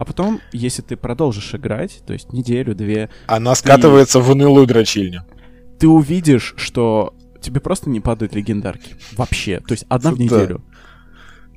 [0.00, 3.10] А потом, если ты продолжишь играть, то есть неделю-две...
[3.26, 5.26] Она скатывается в унылую дрочильню.
[5.78, 8.96] Ты увидишь, что тебе просто не падают легендарки.
[9.12, 9.60] Вообще.
[9.60, 10.64] То есть одна в неделю.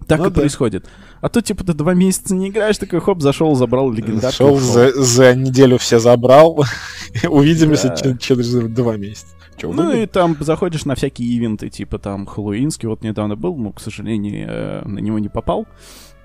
[0.09, 0.41] Так ну, и да.
[0.41, 0.89] происходит.
[1.21, 4.25] А тут, типа, ты два месяца не играешь, такой, хоп, зашел, забрал легендарку.
[4.25, 6.65] Зашел, за, за неделю все забрал.
[7.29, 8.17] Увидимся да.
[8.17, 9.32] через два месяца.
[9.57, 13.71] Че, ну и там заходишь на всякие ивенты, типа там Хэллоуинский, вот недавно был, но,
[13.71, 15.65] к сожалению, э, на него не попал.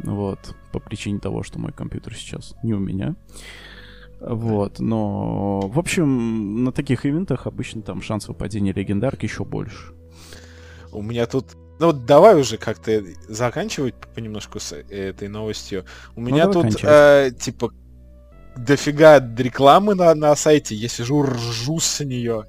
[0.00, 3.16] Вот, по причине того, что мой компьютер сейчас не у меня.
[4.20, 9.92] Вот, но, в общем, на таких ивентах обычно там шанс выпадения легендарки еще больше.
[10.92, 15.84] У меня тут ну вот давай уже как-то заканчивать понемножку с этой новостью.
[16.16, 17.72] У ну, меня тут э, типа
[18.56, 22.46] дофига рекламы на, на сайте, я сижу, ржу с нее.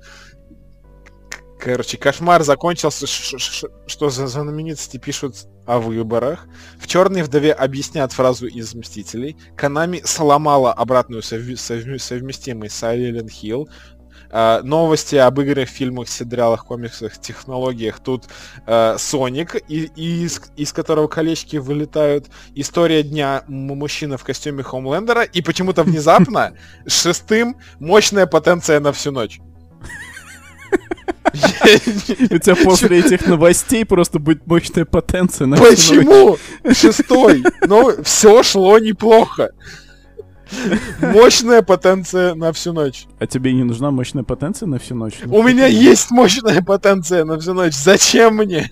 [1.59, 5.35] Короче, кошмар закончился, что за знаменитости пишут
[5.67, 6.47] о выборах.
[6.79, 9.35] В «Черной вдове» объяснят фразу из «Мстителей».
[9.57, 13.67] Канами сломала обратную совместимость с Silent Hill.
[14.31, 17.99] Uh, новости об играх, фильмах, сериалах, комиксах, технологиях.
[17.99, 18.25] Тут
[18.67, 22.27] uh, Соник, и, и из, из которого колечки вылетают.
[22.53, 25.23] История дня мужчина в костюме Хомлендера.
[25.23, 26.55] И почему-то внезапно
[26.87, 29.39] шестым мощная потенция на всю ночь.
[32.31, 36.37] У тебя после этих новостей просто будет мощная потенция на Почему?
[36.71, 37.43] Шестой.
[37.67, 39.51] Ну, все шло неплохо.
[41.01, 43.05] Мощная потенция на всю ночь.
[43.19, 45.19] А тебе не нужна мощная потенция на всю ночь?
[45.25, 47.73] У меня есть мощная потенция на всю ночь.
[47.73, 48.71] Зачем мне?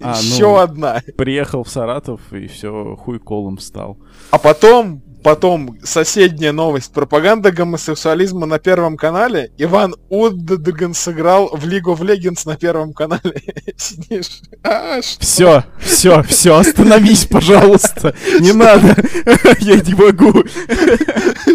[0.00, 1.00] А, Еще ну, одна.
[1.16, 3.98] Приехал в Саратов и все, хуй колом стал.
[4.30, 6.92] А потом Потом соседняя новость.
[6.92, 9.50] Пропаганда гомосексуализма на Первом канале.
[9.58, 13.42] Иван Уддган сыграл в League of Legends на Первом канале.
[13.76, 14.42] Сидишь.
[14.62, 18.14] А, все, все, все, остановись, пожалуйста.
[18.38, 18.94] Не надо.
[19.58, 20.44] Я не могу.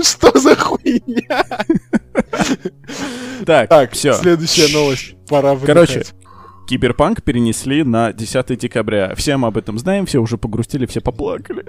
[0.04, 1.46] Что за хуйня?
[3.46, 4.16] Так, так, все.
[4.16, 5.16] Следующая новость.
[5.30, 5.56] Пора.
[5.56, 6.04] Короче,
[6.68, 9.14] Киберпанк перенесли на 10 декабря.
[9.16, 11.66] Все мы об этом знаем, все уже погрустили, все поплакали.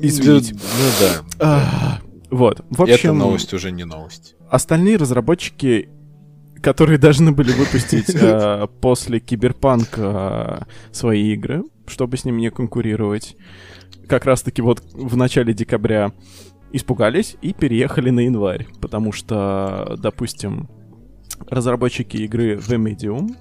[0.00, 0.54] Извините.
[0.54, 0.60] Ну
[1.00, 1.24] да.
[1.40, 1.98] А,
[2.30, 2.64] вот.
[2.70, 4.34] В общем, Эта новость уже не новость.
[4.50, 5.88] Остальные разработчики
[6.62, 13.36] которые должны были выпустить э, после Киберпанка э, свои игры, чтобы с ними не конкурировать.
[14.06, 16.12] Как раз-таки вот в начале декабря
[16.72, 20.68] испугались и переехали на январь, потому что, допустим,
[21.48, 23.36] разработчики игры The Medium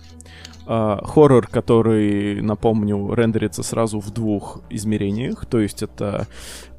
[0.72, 5.46] Uh, хоррор, который, напомню, рендерится сразу в двух измерениях.
[5.46, 6.28] То есть это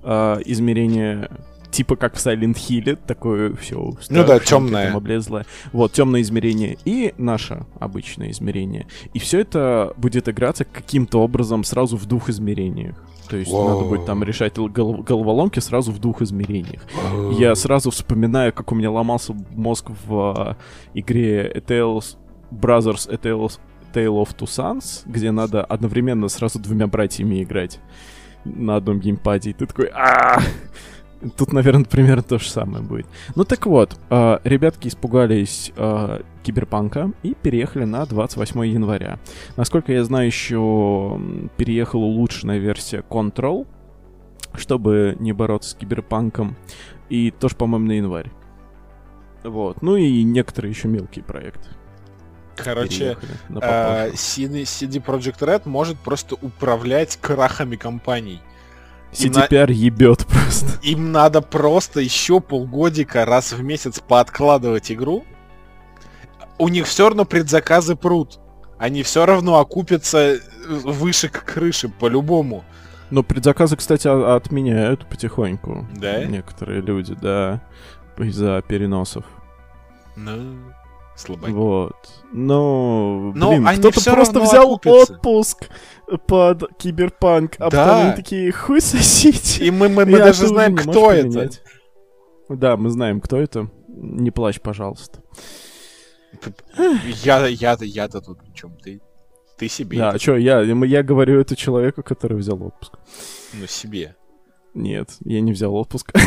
[0.02, 1.28] uh, измерение
[1.70, 4.94] типа как в Silent Hill, такое все ну да, темное.
[4.94, 5.44] облезлое.
[5.72, 8.86] Вот, темное измерение и наше обычное измерение.
[9.12, 12.96] И все это будет играться каким-то образом сразу в двух измерениях.
[13.28, 13.68] То есть Воу.
[13.68, 16.82] надо будет там решать гол- головоломки сразу в двух измерениях.
[17.12, 17.32] Воу.
[17.32, 20.56] Я сразу вспоминаю, как у меня ломался мозг в uh,
[20.94, 22.16] игре Tales
[22.50, 23.58] Brothers A Tales
[23.92, 27.80] Tale of Two Sons, где надо одновременно сразу двумя братьями играть
[28.44, 29.50] на одном геймпаде.
[29.50, 30.40] И ты такой, а
[31.36, 33.06] Тут, наверное, примерно то же самое будет.
[33.36, 39.20] Ну так вот, э, ребятки испугались э, киберпанка и переехали на 28 января.
[39.56, 41.20] Насколько я знаю, еще
[41.56, 43.68] переехала улучшенная версия Control,
[44.54, 46.56] чтобы не бороться с киберпанком.
[47.08, 48.30] И тоже, по-моему, на январь.
[49.44, 49.80] Вот.
[49.80, 51.68] Ну и некоторые еще мелкие проекты.
[52.64, 53.16] Короче,
[53.50, 58.40] э, CD, CD Projekt Red может просто управлять крахами компаний.
[59.12, 59.72] CDPR на...
[59.72, 60.78] ебет просто.
[60.82, 65.24] Им надо просто еще полгодика раз в месяц пооткладывать игру.
[66.58, 68.38] У них все равно предзаказы прут.
[68.78, 72.64] Они все равно окупятся э, выше к крыше, по-любому.
[73.10, 75.86] Но предзаказы, кстати, отменяют потихоньку.
[75.94, 76.24] Да?
[76.24, 77.62] Некоторые люди, да.
[78.16, 79.24] Из-за переносов.
[80.16, 80.56] Ну,
[81.16, 81.52] слабаки.
[81.52, 81.96] Вот.
[82.32, 85.14] Но, Но блин, кто-то просто взял окупятся.
[85.14, 85.68] отпуск
[86.26, 87.84] под киберпанк, а да.
[87.84, 89.66] потом они такие, хуй сосите.
[89.66, 91.28] И мы, мы, мы даже знаем, кто это.
[91.28, 91.62] Поменять.
[92.48, 93.70] Да, мы знаем, кто это.
[93.88, 95.22] Не плачь, пожалуйста.
[97.22, 98.76] Я, я, я-то тут при чем?
[98.76, 99.00] Ты,
[99.58, 99.98] ты себе.
[99.98, 102.98] Да, что, я, я говорю это человеку, который взял отпуск.
[103.52, 104.16] Ну, себе.
[104.74, 106.12] Нет, я не взял отпуск.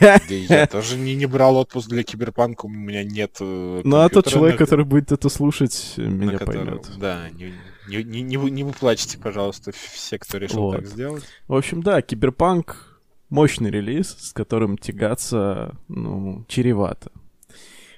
[0.00, 3.36] Я тоже не, не брал отпуск для киберпанка, у меня нет...
[3.40, 6.90] Э, ну, а тот человек, который будет это слушать, меня поймет.
[6.98, 7.52] Да, не,
[7.88, 10.76] не, не, не, вы, не вы плачьте, пожалуйста, все, кто решил вот.
[10.76, 11.24] так сделать.
[11.48, 13.00] В общем, да, киберпанк
[13.30, 17.10] мощный релиз, с которым тягаться, ну, чревато.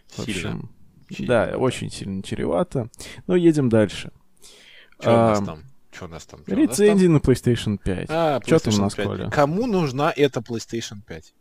[0.09, 0.71] В общем,
[1.09, 1.29] сильно.
[1.29, 2.91] да, да, очень сильно чревато.
[3.27, 4.13] Но едем дальше.
[5.01, 5.63] Что а, у нас там?
[5.93, 6.41] Что у нас там?
[6.43, 8.07] Что Рецензии на PlayStation 5.
[8.09, 9.07] А, PlayStation Что там у нас, 5.
[9.07, 9.31] Коля?
[9.31, 11.35] Кому нужна эта PlayStation 5?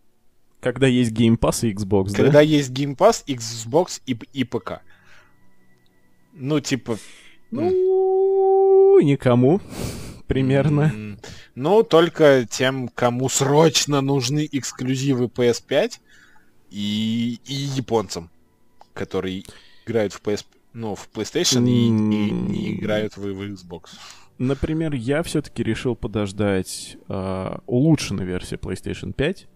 [0.60, 2.24] Когда есть Game Pass и Xbox, Когда да?
[2.24, 4.82] Когда есть Game Pass, Xbox и, и ПК.
[6.34, 6.98] Ну, типа...
[7.50, 9.62] Ну, никому.
[10.28, 10.92] Примерно.
[10.96, 11.26] Mm,
[11.56, 16.00] ну, только тем, кому срочно нужны эксклюзивы PS5
[16.70, 18.30] и, и японцам,
[18.94, 19.44] которые
[19.86, 22.14] играют в PS, ну, в PlayStation mm.
[22.14, 23.90] и, и, и играют в, в Xbox.
[24.42, 29.48] Например, я все-таки решил подождать э, улучшенной версии PlayStation 5.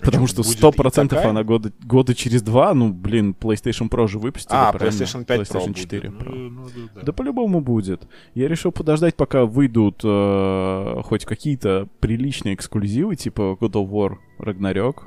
[0.00, 4.56] Потому что сто процентов она года, года через два, ну, блин, PlayStation Pro же выпустили.
[4.56, 6.22] А, PlayStation 5 PlayStation Pro 4 будет.
[6.22, 6.34] Pro.
[6.34, 7.00] Ну, ну, да, да.
[7.02, 8.08] да по-любому будет.
[8.34, 15.02] Я решил подождать, пока выйдут э, хоть какие-то приличные эксклюзивы, типа God of War Ragnarok.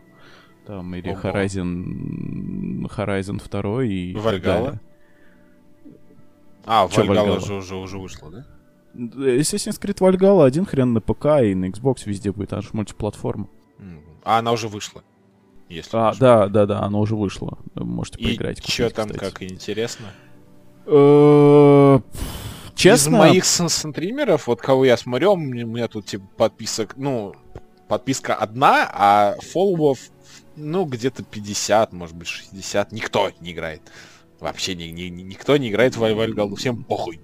[0.65, 1.19] Там, или Ого.
[1.23, 4.79] Horizon, Horizon 2 и Вальгала?
[6.65, 8.45] А, Чё Вальгала же уже, уже вышла, да?
[8.97, 13.47] Assassin's Creed Valhalla один хрен на ПК и на Xbox везде будет, же мультиплатформа.
[14.23, 15.03] А она уже вышла?
[15.69, 17.57] Если а, да, да, да, она уже вышла.
[17.75, 18.59] Можете и поиграть.
[18.59, 19.31] И что там, кстати.
[19.31, 20.07] как интересно?
[20.85, 21.99] Э,
[22.73, 23.15] честно...
[23.15, 27.35] Из моих стримеров, вот кого я смотрю, у меня тут типа подписок, ну,
[27.87, 29.99] подписка одна, а фолловов,
[30.55, 32.91] ну, где-то 50, может быть, 60.
[32.93, 33.81] Никто не играет.
[34.39, 37.19] Вообще ни, ни, никто не играет в Вальгалу, всем похуй.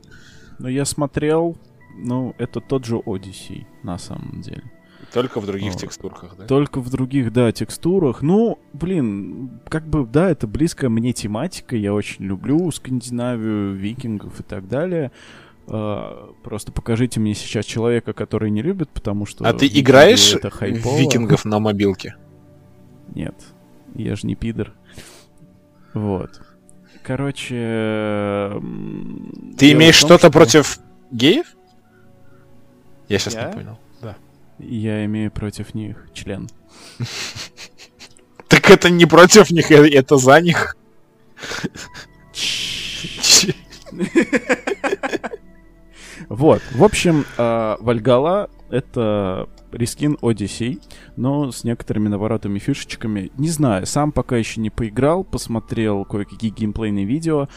[0.64, 1.58] Ну, я смотрел,
[1.94, 4.64] ну, это тот же Odyssey, на самом деле.
[5.12, 5.82] Только в других вот.
[5.82, 6.46] текстурках, да?
[6.46, 8.22] Только в других, да, текстурах.
[8.22, 11.76] Ну, блин, как бы, да, это близкая мне тематика.
[11.76, 15.12] Я очень люблю Скандинавию, викингов и так далее.
[15.66, 19.44] Uh, просто покажите мне сейчас человека, который не любит, потому что...
[19.46, 22.16] А ты играешь в викингов на мобилке?
[23.14, 23.36] Нет,
[23.96, 24.74] я же не пидор.
[25.94, 26.42] Вот.
[27.04, 28.62] Короче...
[29.58, 30.32] Ты имеешь что-то что...
[30.32, 30.80] против
[31.12, 31.48] геев?
[33.10, 33.48] Я сейчас я?
[33.48, 33.80] не понял.
[34.02, 34.16] Да.
[34.58, 36.50] Я имею против них член.
[38.48, 40.78] Так это не против них, э, это за них.
[46.30, 50.82] Вот, в общем, а, Вальгала— это рискин Odyssey,
[51.16, 53.32] но с некоторыми наворотами фишечками.
[53.38, 57.48] Не знаю, сам пока еще не поиграл, посмотрел кое-какие геймплейные видео.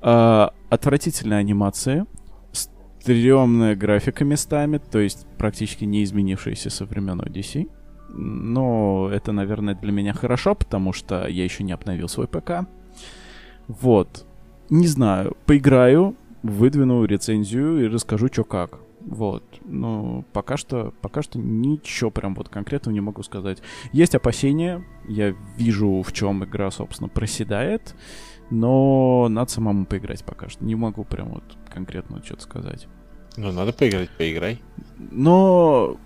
[0.00, 2.06] Отвратительная анимация,
[2.52, 7.70] стрёмная графика местами, то есть практически не изменившаяся со времен Odyssey.
[8.14, 12.66] Но это, наверное, для меня хорошо, потому что я еще не обновил свой ПК.
[13.68, 14.26] Вот.
[14.68, 18.80] Не знаю, поиграю, выдвину рецензию и расскажу, что как.
[19.04, 19.44] Вот.
[19.64, 23.62] Но пока что, пока что ничего прям вот конкретного не могу сказать.
[23.92, 27.94] Есть опасения, я вижу, в чем игра, собственно, проседает,
[28.50, 30.64] но надо самому поиграть пока что.
[30.64, 32.88] Не могу прям вот конкретно что-то сказать.
[33.36, 34.62] Ну, надо поиграть, поиграй.
[34.98, 35.96] Но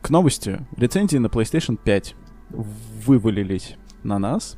[0.00, 0.64] к новости.
[0.76, 2.14] Рецензии на PlayStation 5
[2.50, 4.56] вывалились на нас.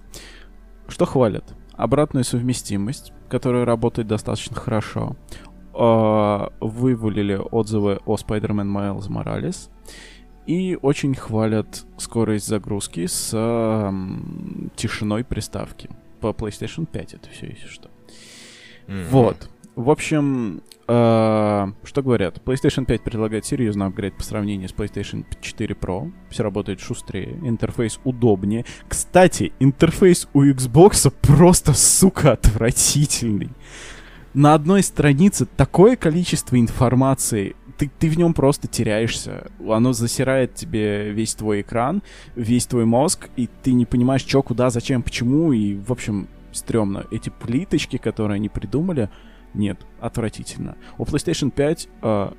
[0.89, 1.55] Что хвалят?
[1.73, 5.17] Обратную совместимость, которая работает достаточно хорошо.
[5.73, 9.71] Uh, вывалили отзывы о Spider-Man Miles Morales.
[10.47, 15.89] И очень хвалят скорость загрузки с uh, тишиной приставки.
[16.21, 17.91] По PlayStation 5 это все, если что.
[18.87, 19.05] Mm-hmm.
[19.11, 19.49] Вот.
[19.77, 22.43] В общем, Uh, что говорят?
[22.45, 26.13] PlayStation 5 предлагает серьезно апгрейд по сравнению с PlayStation 4 Pro.
[26.29, 28.65] Все работает шустрее, интерфейс удобнее.
[28.89, 33.51] Кстати, интерфейс у Xbox просто, сука, отвратительный.
[34.35, 39.51] На одной странице такое количество информации, ты, ты в нем просто теряешься.
[39.69, 42.03] Оно засирает тебе весь твой экран,
[42.35, 47.05] весь твой мозг, и ты не понимаешь, что, куда, зачем, почему, и, в общем, стрёмно.
[47.11, 49.11] Эти плиточки, которые они придумали,
[49.53, 50.77] нет, отвратительно.
[50.97, 52.33] У PlayStation 5 э,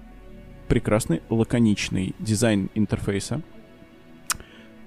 [0.67, 3.43] прекрасный лаконичный дизайн интерфейса.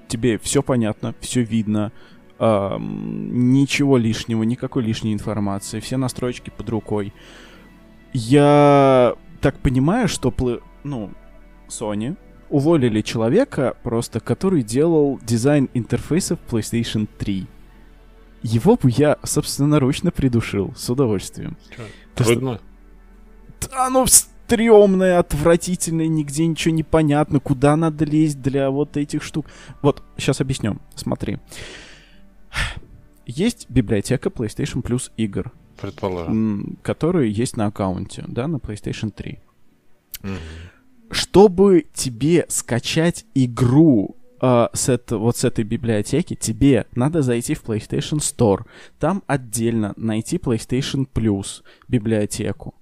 [0.09, 1.92] Тебе все понятно, все видно,
[2.39, 7.12] э, ничего лишнего, никакой лишней информации, все настройки под рукой.
[8.12, 10.32] Я так понимаю, что
[10.84, 11.11] ну,
[11.68, 12.16] Sony
[12.49, 17.47] уволили человека просто, который делал дизайн интерфейсов PlayStation 3.
[18.43, 21.57] Его бы я собственноручно придушил с удовольствием.
[21.74, 21.82] Чё?
[22.14, 22.61] Трудно.
[23.61, 29.47] Да, ну стрёмное, отвратительное, нигде ничего не понятно, куда надо лезть для вот этих штук.
[29.82, 30.78] Вот, сейчас объясню.
[30.95, 31.39] Смотри.
[33.26, 35.52] Есть библиотека PlayStation Plus игр.
[35.80, 36.78] Предположим.
[36.82, 39.38] Которые есть на аккаунте, да, на PlayStation 3.
[40.22, 40.38] Mm-hmm.
[41.11, 47.64] Чтобы тебе скачать игру э, с это, вот с этой библиотеки, тебе надо зайти в
[47.64, 48.64] PlayStation Store.
[48.98, 52.74] Там отдельно найти PlayStation Plus библиотеку.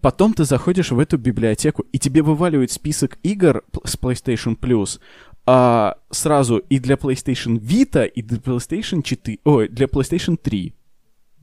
[0.00, 5.00] Потом ты заходишь в эту библиотеку, и тебе вываливают список игр с PlayStation Plus
[5.46, 10.74] а, сразу и для PlayStation Vita, и для PlayStation 4, ой, для PlayStation 3.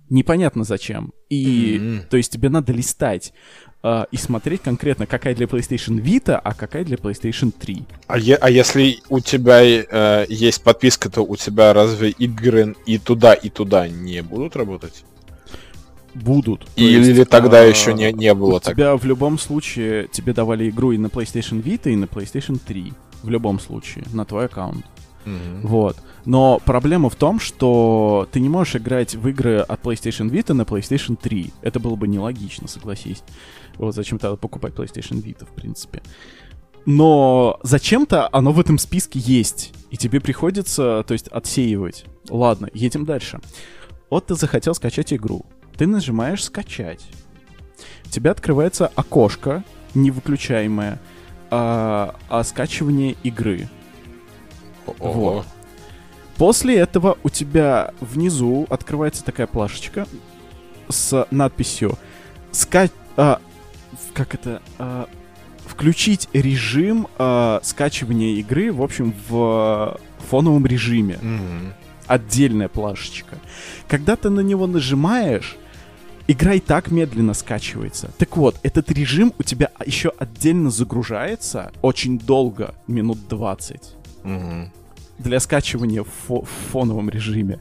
[0.09, 1.13] Непонятно зачем.
[1.29, 2.07] И, mm-hmm.
[2.09, 3.33] то есть тебе надо листать
[3.81, 7.83] э, и смотреть конкретно, какая для PlayStation Vita, а какая для PlayStation 3.
[8.07, 12.97] А, е- а если у тебя э, есть подписка, то у тебя разве игры и
[12.97, 15.05] туда, и туда не будут работать?
[16.13, 16.67] Будут.
[16.75, 18.75] Или есть, тогда а, еще не, не было у так?
[18.75, 22.93] тебя в любом случае, тебе давали игру и на PlayStation Vita, и на PlayStation 3.
[23.23, 24.85] В любом случае, на твой аккаунт.
[25.25, 25.61] Mm-hmm.
[25.63, 25.97] Вот.
[26.25, 30.63] Но проблема в том, что ты не можешь играть в игры от PlayStation Vita на
[30.63, 31.53] PlayStation 3.
[31.61, 33.23] Это было бы нелогично, согласись.
[33.77, 36.01] Вот зачем тогда покупать PlayStation Vita, в принципе.
[36.85, 39.73] Но зачем-то оно в этом списке есть.
[39.89, 42.05] И тебе приходится, то есть, отсеивать.
[42.29, 43.39] Ладно, едем дальше.
[44.09, 45.45] Вот ты захотел скачать игру.
[45.77, 47.05] Ты нажимаешь «Скачать».
[48.05, 49.63] У тебя открывается окошко,
[49.95, 50.99] невыключаемое,
[51.55, 53.69] а, о скачивании игры.
[54.87, 55.33] Ого.
[55.35, 55.45] Вот.
[56.35, 60.07] После этого у тебя внизу открывается такая плашечка
[60.89, 61.99] с надписью
[62.51, 62.89] «Ска...
[63.17, 63.39] А,
[64.15, 64.63] как это...
[64.79, 65.07] А,
[65.67, 69.99] включить режим а, скачивания игры, в общем, в
[70.29, 71.19] фоновом режиме.
[71.21, 71.73] Mm-hmm.
[72.07, 73.37] Отдельная плашечка.
[73.87, 75.55] Когда ты на него нажимаешь,
[76.27, 78.11] игра и так медленно скачивается.
[78.17, 83.81] Так вот, этот режим у тебя еще отдельно загружается очень долго, минут 20.
[84.23, 84.67] Mm-hmm.
[85.19, 87.59] Для скачивания в, фо- в фоновом режиме.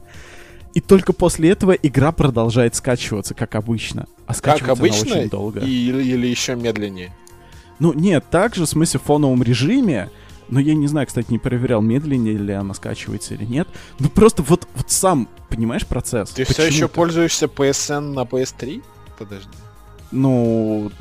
[0.73, 4.07] И только после этого игра продолжает скачиваться, как обычно.
[4.25, 5.11] А скачивается как обычно?
[5.11, 5.59] Она очень долго.
[5.59, 7.13] Или, или еще медленнее?
[7.79, 10.09] Ну, нет, также, в смысле, в фоновом режиме,
[10.53, 13.67] но я не знаю, кстати, не проверял, медленнее ли она скачивается или нет.
[13.97, 16.29] Ну, просто вот, вот сам, понимаешь, процесс.
[16.29, 18.83] Ты все еще пользуешься PSN на PS3?
[19.17, 19.49] Подожди.
[20.11, 20.91] Ну,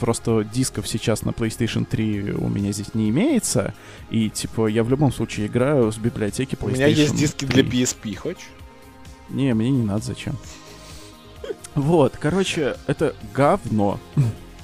[0.00, 3.72] просто дисков сейчас на PlayStation 3 у меня здесь не имеется.
[4.10, 7.62] И, типа, я в любом случае играю с библиотеки PlayStation У меня есть диски 3.
[7.62, 8.48] для PSP, хочешь?
[9.28, 10.34] Не, мне не надо, зачем.
[11.76, 14.00] Вот, короче, это говно.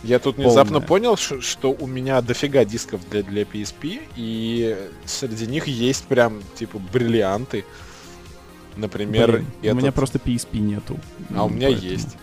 [0.04, 4.76] Я тут внезапно понял, что у меня дофига дисков для, для PSP, и
[5.06, 7.64] среди них есть прям, типа, бриллианты.
[8.76, 9.72] Например, Блин, этот...
[9.72, 10.98] у меня просто PSP нету.
[11.34, 11.90] А у меня поэтому...
[11.90, 12.16] есть.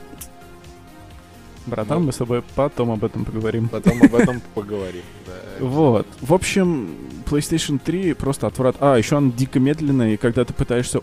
[1.65, 2.05] Братан, вот.
[2.05, 3.69] мы с тобой потом об этом поговорим.
[3.69, 5.65] Потом об этом поговорим, да.
[5.65, 6.07] Вот.
[6.19, 8.75] В общем, PlayStation 3 просто отврат.
[8.79, 11.01] А, еще он дико медленный, и когда ты пытаешься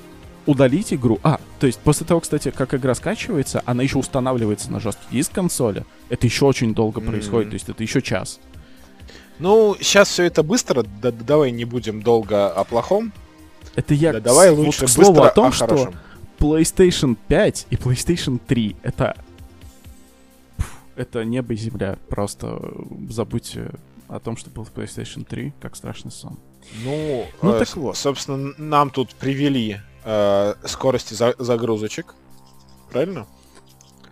[0.49, 1.21] удалить игру.
[1.23, 5.33] А, то есть после того, кстати, как игра скачивается, она еще устанавливается на жесткий диск
[5.33, 5.85] консоли.
[6.09, 7.07] Это еще очень долго mm-hmm.
[7.07, 8.41] происходит, то есть это еще час.
[9.39, 13.13] Ну, сейчас все это быстро, да, давай не будем долго о плохом.
[13.77, 15.93] Это я да, давай лучше вот, к слову о том, о что
[16.39, 19.17] PlayStation 5 и PlayStation 3 это
[20.97, 21.99] это небо и земля.
[22.09, 22.73] Просто
[23.11, 23.71] забудьте
[24.09, 26.39] о том, что был в PlayStation 3, как страшный сон.
[26.83, 27.97] Ну, ну э, так вот.
[27.97, 32.15] собственно, нам тут привели э, скорости за загрузочек.
[32.91, 33.27] Правильно?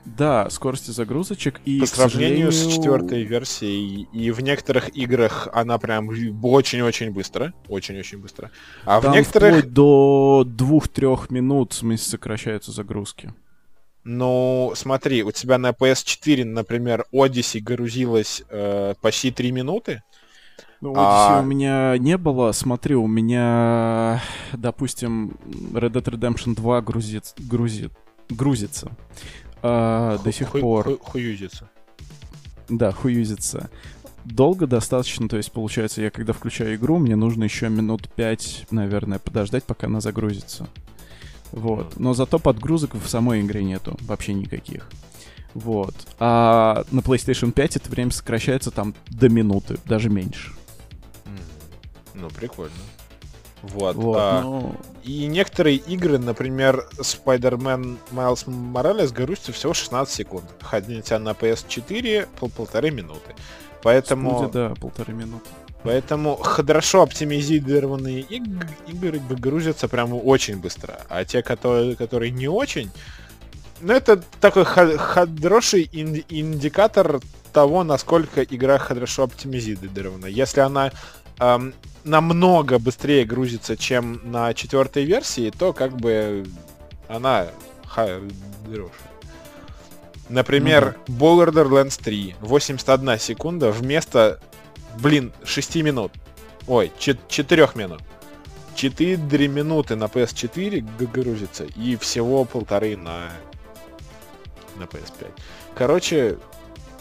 [0.04, 2.52] Да, скорости загрузочек и по сравнению сожалению...
[2.52, 8.52] с четвертой версией и в некоторых играх она прям очень-очень быстро, очень-очень быстро.
[8.84, 13.34] А Там в некоторых до двух-трех минут в смысле сокращаются загрузки.
[14.04, 20.04] Ну, смотри, у тебя на PS4, например, Odyssey грузилась э, почти 3 минуты,
[20.80, 21.40] ну, а...
[21.40, 22.52] у меня не было.
[22.52, 25.36] Смотри, у меня, допустим,
[25.72, 27.92] Red Dead Redemption 2 грузит, грузит,
[28.28, 28.92] грузится.
[29.62, 30.98] А, до сих пор...
[30.98, 31.70] Хуюзится.
[32.68, 33.70] Да, хуюзится.
[34.24, 39.18] Долго достаточно, то есть, получается, я когда включаю игру, мне нужно еще минут 5, наверное,
[39.18, 40.68] подождать, пока она загрузится.
[41.52, 41.98] Вот.
[41.98, 44.90] Но зато подгрузок в самой игре нету вообще никаких.
[45.56, 45.94] Вот.
[46.18, 50.52] А на PlayStation 5 это время сокращается там до минуты, даже меньше.
[52.14, 52.74] Ну, прикольно.
[53.62, 53.96] Вот.
[53.96, 54.74] вот а, ну...
[55.02, 60.44] И некоторые игры, например, Spider-Man Miles Morales грузится всего 16 секунд.
[60.60, 63.34] Хотя на PS4 пол полторы минуты.
[63.82, 64.38] Поэтому...
[64.38, 65.48] Студия, да, полторы минуты.
[65.82, 71.00] Поэтому хорошо оптимизированные иг- игры грузятся прямо очень быстро.
[71.08, 72.90] А те, которые, которые не очень,
[73.80, 77.20] ну это такой хороший ин- индикатор
[77.52, 80.26] того, насколько игра хорошо оптимизирована.
[80.26, 80.92] Если она
[81.38, 81.74] эм,
[82.04, 86.46] намного быстрее грузится, чем на четвертой версии, то как бы
[87.08, 87.48] она
[87.86, 88.30] хорошая.
[90.28, 91.18] Например, mm-hmm.
[91.18, 94.40] Borderlands 3, 81 секунда вместо,
[95.00, 96.12] блин, 6 минут.
[96.66, 98.02] Ой, 4 минут.
[98.74, 103.30] 4 минуты на PS4 грузится и всего полторы на,
[104.76, 105.30] на PS5.
[105.74, 106.38] Короче,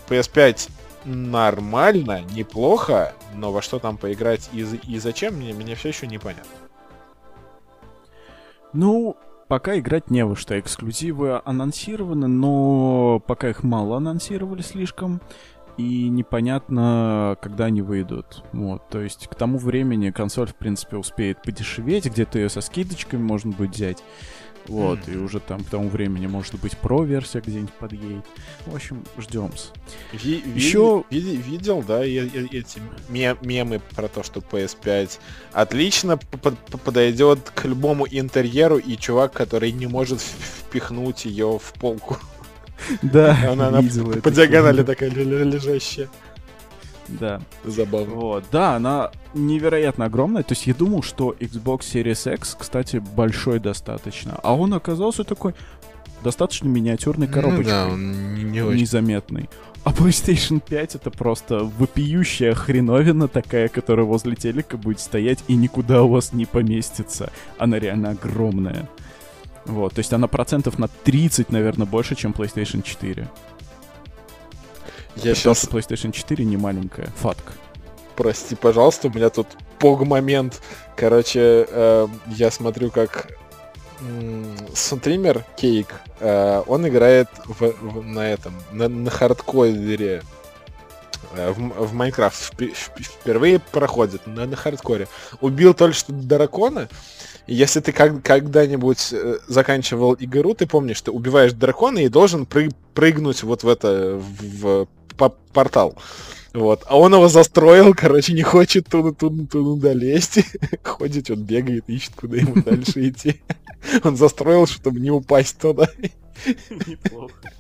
[0.07, 0.69] PS5
[1.05, 6.51] нормально, неплохо, но во что там поиграть и, и зачем, мне, мне все еще непонятно.
[8.73, 9.15] Ну,
[9.47, 10.59] пока играть не во что.
[10.59, 15.21] Эксклюзивы анонсированы, но пока их мало анонсировали слишком.
[15.78, 18.43] И непонятно, когда они выйдут.
[18.53, 23.21] Вот, то есть к тому времени консоль, в принципе, успеет подешеветь, где-то ее со скидочками
[23.21, 24.01] можно будет взять.
[24.68, 25.13] Вот, mm.
[25.13, 28.26] и уже там к тому времени, может быть, про-версия где-нибудь подъедет.
[28.66, 29.51] В общем, ждем.
[30.11, 31.03] Ви- Еще...
[31.09, 35.20] Ви- видел, да, эти мемы про то, что PS5
[35.53, 36.18] отлично
[36.84, 42.18] подойдет к любому интерьеру, и чувак, который не может впихнуть ее в полку.
[43.01, 43.82] Да, она, она
[44.22, 46.09] по диагонали такая лежащая.
[47.08, 47.41] Да.
[47.64, 48.16] Забавно.
[48.16, 48.43] Вот.
[48.51, 50.43] Да, она невероятно огромная.
[50.43, 54.39] То есть я думал, что Xbox Series X, кстати, большой достаточно.
[54.43, 55.53] А он оказался такой
[56.24, 57.66] достаточно миниатюрной коробочкой.
[57.66, 58.82] Ну, да, он не, не очень.
[58.82, 59.49] Незаметный.
[59.84, 66.01] А PlayStation 5 это просто вопиющая хреновина такая, которая возле телека будет стоять и никуда
[66.01, 67.32] у вас не поместится.
[67.60, 68.89] Она реально огромная.
[69.66, 73.28] Вот, то есть она процентов на 30, наверное, больше, чем PlayStation 4.
[75.16, 75.63] Я При сейчас...
[75.63, 77.09] что PlayStation 4 не маленькая.
[77.18, 77.43] Фатк.
[78.16, 79.47] Прости, пожалуйста, у меня тут
[79.80, 80.61] пог-момент.
[80.95, 83.28] Короче, э, я смотрю, как
[84.74, 85.88] стример Кейк,
[86.20, 90.22] э, он играет в, в, на этом, на, на хардкоре
[91.34, 92.53] э, в, в Майнкрафт
[92.97, 95.07] впервые проходит на, на хардкоре.
[95.41, 96.89] Убил только что дракона.
[97.47, 102.72] Если ты как, когда-нибудь э, заканчивал игру, ты помнишь, ты убиваешь дракона и должен прыг,
[102.93, 105.95] прыгнуть вот в это в, в портал.
[106.55, 106.84] Вот.
[106.88, 110.39] А он его застроил, короче, не хочет туда, туда, туда лезть.
[110.84, 113.41] Ходит, он бегает, ищет, куда ему дальше идти.
[114.03, 115.88] Он застроил, чтобы не упасть туда.
[116.88, 117.51] Неплохо.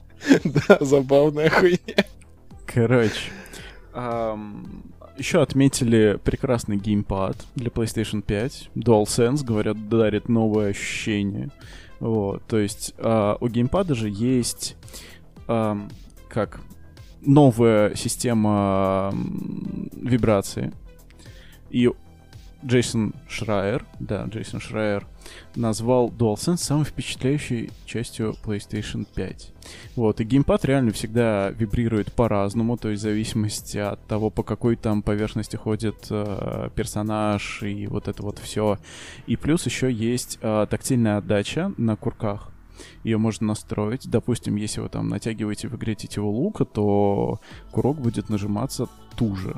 [0.43, 2.05] Да, забавная хуйня.
[2.65, 3.31] Короче,
[5.17, 8.71] еще отметили прекрасный геймпад для PlayStation 5.
[8.75, 11.51] DualSense, говорят, дарит новое ощущение.
[11.99, 14.75] Вот, то есть uh, у геймпада же есть
[15.47, 15.79] uh,
[16.27, 16.59] как
[17.25, 19.13] новая система
[19.93, 20.71] вибрации.
[21.69, 21.89] И
[22.65, 25.05] Джейсон Шрайер, да, Джейсон Шрайер,
[25.55, 29.53] назвал DualSense самой впечатляющей частью PlayStation 5.
[29.95, 34.75] Вот, и геймпад реально всегда вибрирует по-разному, то есть в зависимости от того, по какой
[34.75, 38.79] там поверхности ходит э, персонаж и вот это вот все.
[39.27, 42.54] И плюс еще есть э, тактильная отдача на курках.
[43.03, 44.09] Ее можно настроить.
[44.09, 47.39] Допустим, если вы там натягиваете в игре тетиву лука, то
[47.71, 49.57] курок будет нажиматься туже.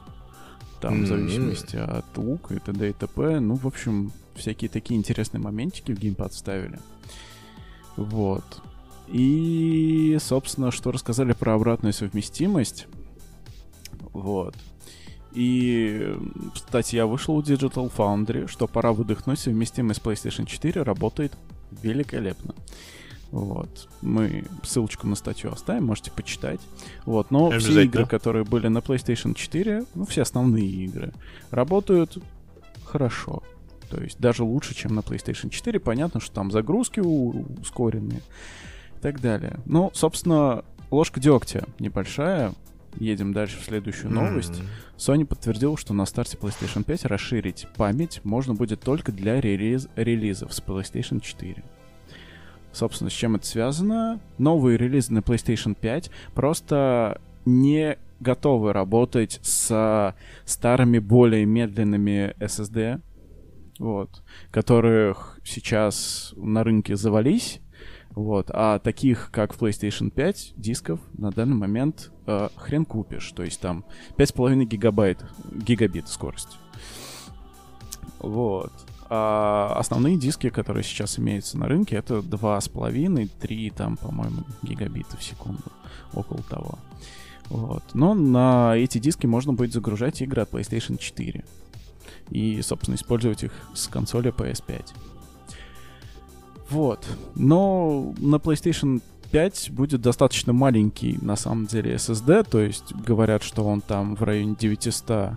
[0.81, 1.03] Там, mm-hmm.
[1.03, 2.89] в зависимости от лука и т.д.
[2.89, 3.39] и т.п.
[3.39, 6.79] Ну, в общем, всякие такие интересные моментики в геймпад вставили.
[7.95, 8.61] Вот.
[9.07, 12.87] И, собственно, что рассказали про обратную совместимость.
[14.13, 14.55] Вот.
[15.33, 16.15] И,
[16.53, 21.33] кстати, я вышел у Digital Foundry, что пора выдохнуть, совместимость PlayStation 4 работает
[21.83, 22.55] великолепно.
[23.31, 23.89] Вот.
[24.01, 26.61] Мы ссылочку на статью оставим, можете почитать.
[27.05, 27.31] Вот.
[27.31, 31.13] Но все игры, которые были на PlayStation 4, ну, все основные игры,
[31.51, 32.17] работают
[32.85, 33.43] хорошо.
[33.89, 35.79] То есть даже лучше, чем на PlayStation 4.
[35.79, 39.59] Понятно, что там загрузки ускоренные и так далее.
[39.65, 42.53] Ну, собственно, ложка дегтя небольшая.
[42.99, 44.53] Едем дальше в следующую новость.
[44.53, 44.97] Mm-hmm.
[44.97, 50.51] Sony подтвердил, что на старте PlayStation 5 расширить память можно будет только для релиз- релизов
[50.51, 51.63] с PlayStation 4.
[52.77, 54.19] Собственно, с чем это связано?
[54.37, 60.15] Новые релизы на PlayStation 5 просто не готовы работать с
[60.45, 63.01] старыми, более медленными SSD,
[63.79, 64.21] вот,
[64.51, 67.61] которых сейчас на рынке завались,
[68.11, 73.41] вот, а таких, как в PlayStation 5, дисков на данный момент э, хрен купишь, то
[73.41, 73.85] есть там
[74.17, 76.59] 5,5 гигабайт, гигабит скорость.
[78.19, 78.71] Вот.
[79.09, 85.63] А основные диски, которые сейчас имеются на рынке, это 2,5-3, там, по-моему, гигабита в секунду,
[86.13, 86.77] около того.
[87.49, 87.83] Вот.
[87.93, 91.45] Но на эти диски можно будет загружать игры от PlayStation 4.
[92.31, 94.85] И, собственно, использовать их с консоли PS5.
[96.69, 97.07] Вот.
[97.35, 99.01] Но на PlayStation
[99.31, 102.49] 5 будет достаточно маленький, на самом деле, SSD.
[102.49, 105.31] То есть говорят, что он там в районе 900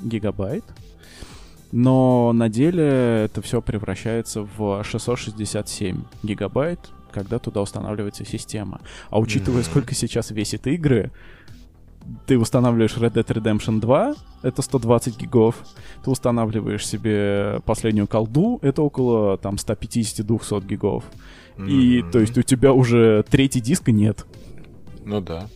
[0.00, 0.64] гигабайт
[1.72, 6.80] но на деле это все превращается в 667 гигабайт,
[7.12, 8.80] когда туда устанавливается система.
[9.08, 11.10] А учитывая, сколько сейчас весит игры,
[12.26, 15.56] ты устанавливаешь Red Dead Redemption 2, это 120 гигов,
[16.02, 21.04] ты устанавливаешь себе последнюю колду, это около там 150-200 гигов.
[21.56, 21.70] Mm-hmm.
[21.70, 24.26] И то есть у тебя уже третий диска нет.
[25.04, 25.46] Ну да.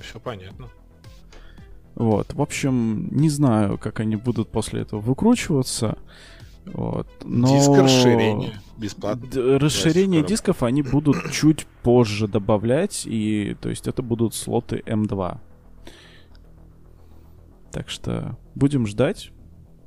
[0.00, 0.68] Все понятно.
[2.02, 2.34] Вот.
[2.34, 5.96] В общем, не знаю, как они будут после этого выкручиваться.
[6.64, 7.06] Вот.
[7.22, 7.46] Но...
[7.46, 8.60] Диск расширение.
[8.76, 9.58] Бесплатно.
[9.60, 13.02] Расширение дисков они будут чуть позже добавлять.
[13.06, 15.38] И то есть это будут слоты M2.
[17.70, 19.30] Так что будем ждать,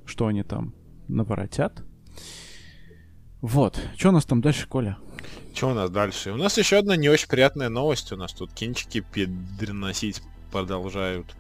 [0.06, 0.74] что они там
[1.10, 1.84] наворотят.
[3.42, 3.78] Вот.
[3.98, 4.98] Что у нас там дальше, Коля?
[5.54, 6.32] Что у нас дальше?
[6.32, 8.14] У нас еще одна не очень приятная новость.
[8.14, 9.04] У нас тут кинчики
[9.60, 10.22] переносить
[10.54, 11.36] продолжают.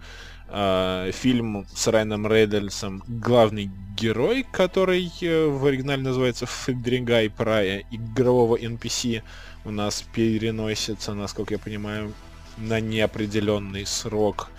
[0.47, 8.55] Э, фильм с Райаном Рейдельсом главный герой, который э, в оригинале называется Федригай Прая, игрового
[8.55, 9.23] NPC,
[9.65, 12.13] у нас переносится, насколько я понимаю,
[12.57, 14.49] на неопределенный срок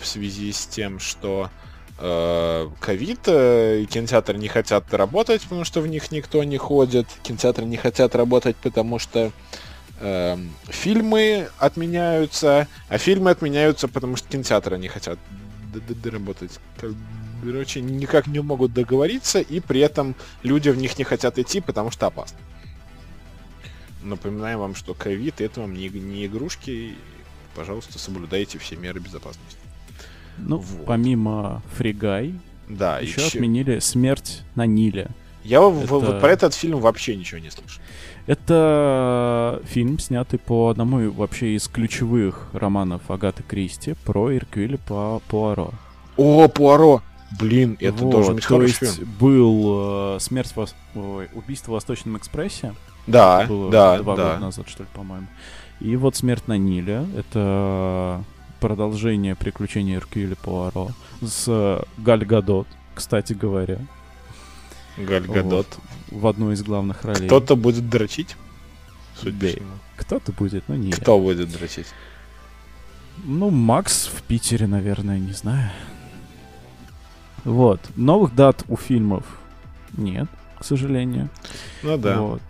[0.00, 1.50] в связи с тем, что
[2.00, 7.64] э, ковид, э, кинотеатры не хотят работать, потому что в них никто не ходит, кинотеатры
[7.64, 9.30] не хотят работать, потому что
[10.00, 10.36] э,
[10.68, 15.18] фильмы отменяются, а фильмы отменяются, потому что кинотеатры не хотят
[16.04, 16.58] работать.
[17.42, 21.90] Короче, никак не могут договориться, и при этом люди в них не хотят идти, потому
[21.90, 22.38] что опасно.
[24.02, 26.94] Напоминаем вам, что ковид это вам не, не игрушки.
[27.54, 29.58] Пожалуйста, соблюдайте все меры безопасности.
[30.38, 30.86] Ну, вот.
[30.86, 32.34] помимо Фригай,
[32.68, 35.08] да, еще, еще отменили смерть на Ниле.
[35.42, 36.20] Я это...
[36.20, 37.82] про этот фильм вообще ничего не слышал.
[38.28, 45.70] Это фильм, снятый по одному вообще из ключевых романов Агаты Кристи про Иркюля по Пуаро.
[46.18, 47.00] О, Пуаро!
[47.40, 49.08] Блин, это вот, должен быть то хороший есть фильм.
[49.18, 52.74] был э, смерть в, ой, убийство в Восточном экспрессе.
[53.06, 54.32] Да, было да, два да.
[54.34, 55.26] года назад, что ли, по-моему.
[55.80, 57.06] И вот смерть на Ниле.
[57.16, 58.22] Это
[58.60, 60.90] продолжение приключений Эркюля Пуаро
[61.22, 63.78] с Галь Гадот, кстати говоря.
[64.98, 65.66] Галь Гадот.
[66.10, 67.26] Вот, в одну из главных ролей.
[67.26, 68.36] Кто-то будет дрочить?
[69.20, 69.62] Судьбе.
[69.96, 71.22] Кто-то будет, но не Кто я.
[71.22, 71.86] будет дрочить?
[73.24, 75.70] Ну, Макс в Питере, наверное, не знаю.
[77.44, 77.80] Вот.
[77.96, 79.24] Новых дат у фильмов
[79.96, 80.28] нет,
[80.58, 81.28] к сожалению.
[81.82, 82.20] Ну да.
[82.20, 82.42] Вот.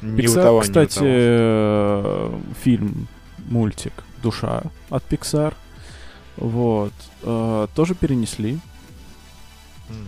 [0.00, 3.08] Ни Pixar, того, кстати, э, фильм,
[3.46, 3.92] мультик
[4.22, 5.54] «Душа» от Pixar.
[6.36, 6.92] Вот.
[7.22, 8.58] Э, тоже перенесли.
[9.88, 10.06] Mm.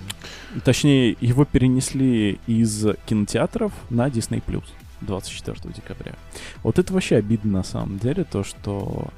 [0.65, 4.43] Точнее, его перенесли из кинотеатров на Disney+.
[5.01, 6.15] 24 декабря.
[6.63, 9.09] Вот это вообще обидно на самом деле, то, что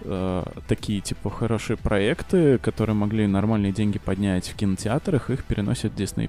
[0.00, 5.96] э, такие, типа, хорошие проекты, которые могли нормальные деньги поднять в кинотеатрах, их переносят в
[5.96, 6.28] Disney+,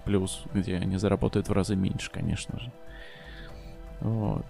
[0.54, 2.72] где они заработают в разы меньше, конечно же.
[4.02, 4.46] Вот.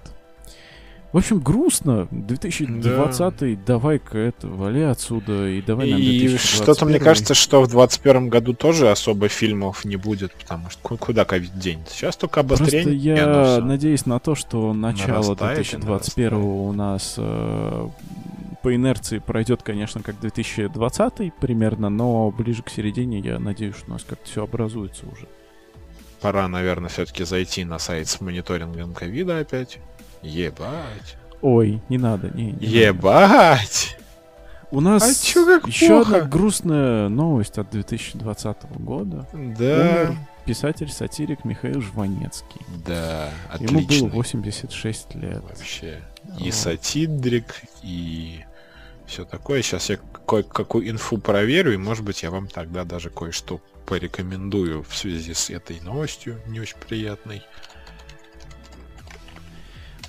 [1.12, 2.08] В общем, грустно.
[2.12, 3.62] 2020 да.
[3.66, 8.54] давай-ка это, вали отсюда и давай нам И что-то мне кажется, что в 2021 году
[8.54, 11.96] тоже особо фильмов не будет, потому что куда ковид денется.
[11.96, 13.16] Сейчас только обострение.
[13.16, 17.90] Просто я надеюсь на то, что начало 2021 у нас э,
[18.62, 23.94] по инерции пройдет, конечно, как 2020 примерно, но ближе к середине я надеюсь, что у
[23.94, 25.28] нас как-то все образуется уже.
[26.22, 29.80] Пора, наверное, все-таки зайти на сайт с мониторингом ковида опять.
[30.22, 31.18] Ебать.
[31.42, 32.30] Ой, не надо.
[32.30, 33.98] Не, не Ебать!
[34.72, 36.18] У нас а чё, как еще плохо?
[36.18, 39.28] одна грустная новость от 2020 года.
[39.34, 40.10] Да.
[40.10, 40.18] Умер
[40.50, 42.62] писатель-сатирик Михаил Жванецкий.
[42.84, 43.78] Да, отлично.
[43.78, 45.44] Ему было 86 лет.
[45.44, 46.02] Вообще.
[46.40, 46.54] И вот.
[46.56, 48.44] сатирик, и
[49.06, 49.62] все такое.
[49.62, 54.96] Сейчас я кое-какую инфу проверю, и, может быть, я вам тогда даже кое-что порекомендую в
[54.96, 57.44] связи с этой новостью, не очень приятной.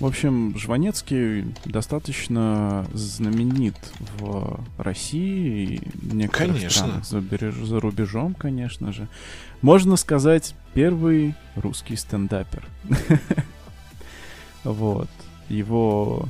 [0.01, 3.75] В общем, Жванецкий достаточно знаменит
[4.17, 7.03] в России и некоторых конечно.
[7.03, 9.07] странах за, за рубежом, конечно же.
[9.61, 12.67] Можно сказать, первый русский стендапер.
[14.63, 15.09] Вот.
[15.49, 16.27] Его,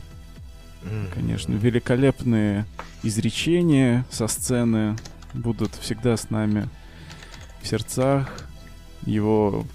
[1.14, 2.66] конечно, великолепные
[3.04, 4.98] изречения со сцены
[5.34, 6.68] будут всегда с нами
[7.62, 8.50] в сердцах.
[9.06, 9.66] Его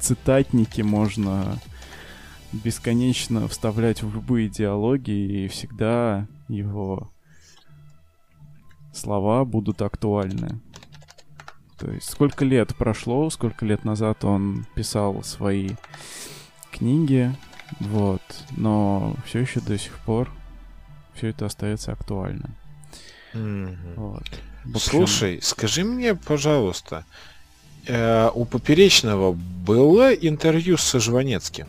[0.00, 1.58] цитатники можно
[2.52, 7.10] бесконечно вставлять в любые диалоги, и всегда его
[8.92, 10.60] слова будут актуальны.
[11.78, 15.70] То есть сколько лет прошло, сколько лет назад он писал свои
[16.70, 17.34] книги,
[17.78, 18.22] вот,
[18.56, 20.30] но все еще до сих пор
[21.14, 22.54] все это остается актуальным.
[23.32, 23.94] Mm-hmm.
[23.96, 24.24] Вот.
[24.78, 27.04] Слушай, скажи мне, пожалуйста,
[27.86, 31.66] э, у Поперечного было интервью с Жванецким?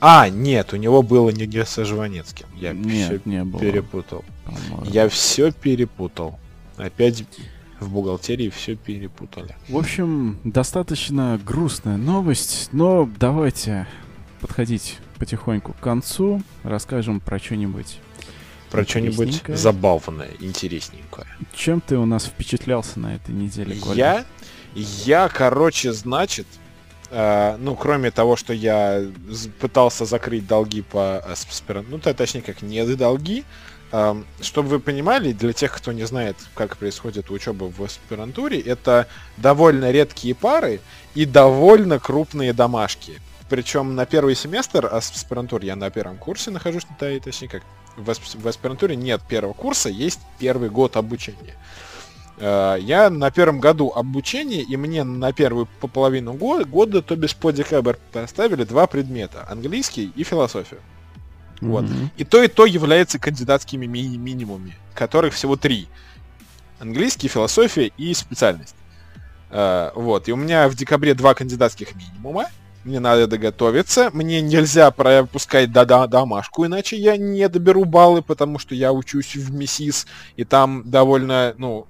[0.00, 2.46] А, нет, у него было не, не со Жванецким.
[2.56, 3.60] Я нет, все не было.
[3.60, 4.24] перепутал.
[4.84, 6.38] Я все перепутал.
[6.76, 7.24] Опять
[7.80, 9.56] в бухгалтерии все перепутали.
[9.68, 13.86] В общем, достаточно грустная новость, но давайте
[14.40, 17.98] подходить потихоньку к концу, расскажем про что-нибудь.
[18.70, 21.26] Про что-нибудь забавное, интересненькое.
[21.54, 23.96] Чем ты у нас впечатлялся на этой неделе, Коля?
[23.96, 24.24] Я?
[24.74, 26.46] Я, короче, значит,
[27.10, 29.02] ну, кроме того, что я
[29.60, 33.44] пытался закрыть долги по аспирантуре, ну, то, точнее, как не долги,
[33.92, 39.08] uh, чтобы вы понимали, для тех, кто не знает, как происходит учеба в аспирантуре, это
[39.36, 40.80] довольно редкие пары
[41.14, 43.20] и довольно крупные домашки.
[43.48, 47.62] Причем на первый семестр аспирантуры, я на первом курсе нахожусь, точнее, как
[47.96, 51.56] в аспирантуре нет первого курса, есть первый год обучения.
[52.40, 57.14] Э, я на первом году обучения, и мне на первую по половину года, года то
[57.14, 59.46] бишь по декабрь поставили два предмета.
[59.48, 60.80] Английский и философию.
[61.60, 61.68] Mm-hmm.
[61.68, 61.84] Вот.
[62.16, 65.86] И то, и то является кандидатскими ми- минимумами, которых всего три.
[66.78, 68.74] Английский, философия и специальность.
[69.50, 70.28] Э, вот.
[70.28, 72.46] И у меня в декабре два кандидатских минимума.
[72.84, 74.08] Мне надо доготовиться.
[74.14, 79.36] Мне нельзя пропускать до -до домашку, иначе я не доберу баллы, потому что я учусь
[79.36, 81.86] в МИСИС, и там довольно, ну,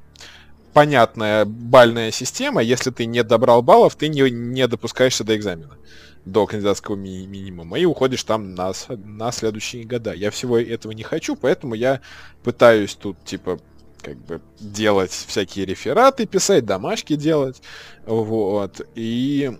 [0.73, 2.63] понятная бальная система.
[2.63, 5.77] Если ты не добрал баллов, ты не, не допускаешься до экзамена
[6.25, 10.13] до кандидатского ми- минимума и уходишь там на, на следующие года.
[10.13, 12.01] Я всего этого не хочу, поэтому я
[12.43, 13.59] пытаюсь тут, типа,
[14.03, 17.63] как бы делать всякие рефераты, писать, домашки делать,
[18.07, 19.59] вот, и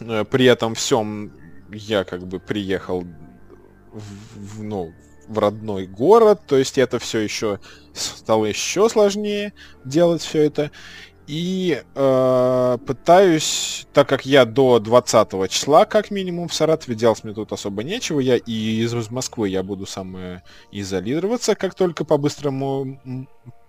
[0.00, 1.32] э, при этом всем
[1.70, 3.04] я как бы приехал
[3.92, 4.92] в, в, ну,
[5.32, 7.58] в родной город, то есть это все еще
[7.92, 9.52] стало еще сложнее
[9.84, 10.70] делать все это.
[11.28, 17.32] И э, пытаюсь, так как я до 20 числа, как минимум, в Саратове, делать мне
[17.32, 22.98] тут особо нечего, я и из Москвы я буду сам изолироваться, как только по-быстрому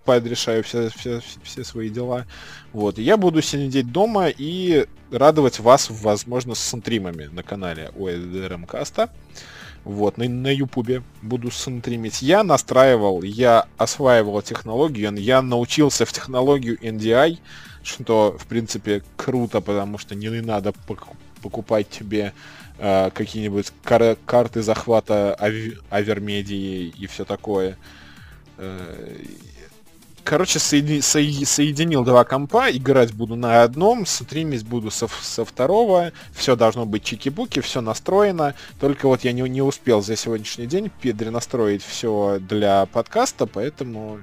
[0.04, 2.26] подрешаю все, все, все свои дела.
[2.72, 2.98] Вот.
[2.98, 9.10] Я буду сидеть дома и радовать вас, возможно, с стримами на канале OEDRM Каста.
[9.84, 12.22] Вот, на, на Ютубе буду стримить.
[12.22, 17.38] Я настраивал, я осваивал технологию, я научился в технологию NDI,
[17.82, 20.72] что, в принципе, круто, потому что не надо
[21.42, 22.32] покупать тебе
[22.78, 27.76] э, какие-нибудь кар карты захвата ави авермедии и все такое.
[28.56, 29.22] Э,
[30.24, 36.12] Короче, соеди, соеди, соединил два компа, играть буду на одном, стримить буду со, со второго,
[36.32, 40.90] все должно быть чики-буки, все настроено, только вот я не, не успел за сегодняшний день
[41.02, 44.18] перенастроить все для подкаста, поэтому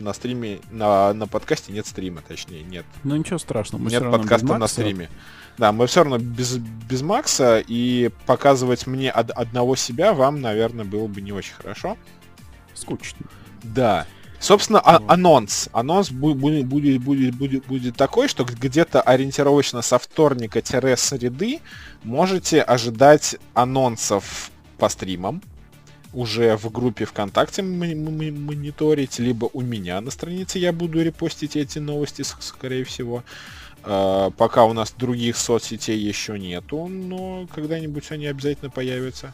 [0.00, 2.84] на стриме, на, на подкасте нет стрима, точнее, нет.
[3.04, 5.08] Ну ничего страшного, мы Нет подкаста на стриме.
[5.56, 10.84] Да, мы все равно без, без Макса, и показывать мне од, одного себя вам, наверное,
[10.84, 11.96] было бы не очень хорошо.
[12.74, 13.26] Скучно.
[13.62, 14.06] Да.
[14.40, 15.68] Собственно, а- анонс.
[15.72, 21.60] Анонс будет, будет, будет, будет, будет такой, что где-то ориентировочно со вторника-среды
[22.04, 25.42] можете ожидать анонсов по стримам.
[26.12, 32.22] Уже в группе ВКонтакте мониторить, либо у меня на странице я буду репостить эти новости,
[32.22, 33.24] скорее всего.
[33.84, 39.32] Uh, пока у нас других соцсетей еще нету, но когда-нибудь они обязательно появятся.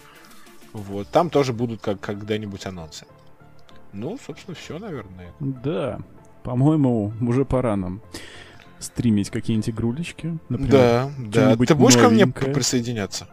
[0.72, 1.08] Вот.
[1.08, 3.06] Там тоже будут как когда-нибудь анонсы.
[3.94, 5.32] Ну, собственно, все, наверное.
[5.40, 6.00] Да.
[6.42, 8.02] По-моему, уже пора нам
[8.78, 10.38] стримить какие-нибудь игрулечки.
[10.48, 11.56] Например, да, да.
[11.56, 12.32] Ты будешь новенькое.
[12.32, 13.28] ко мне присоединяться?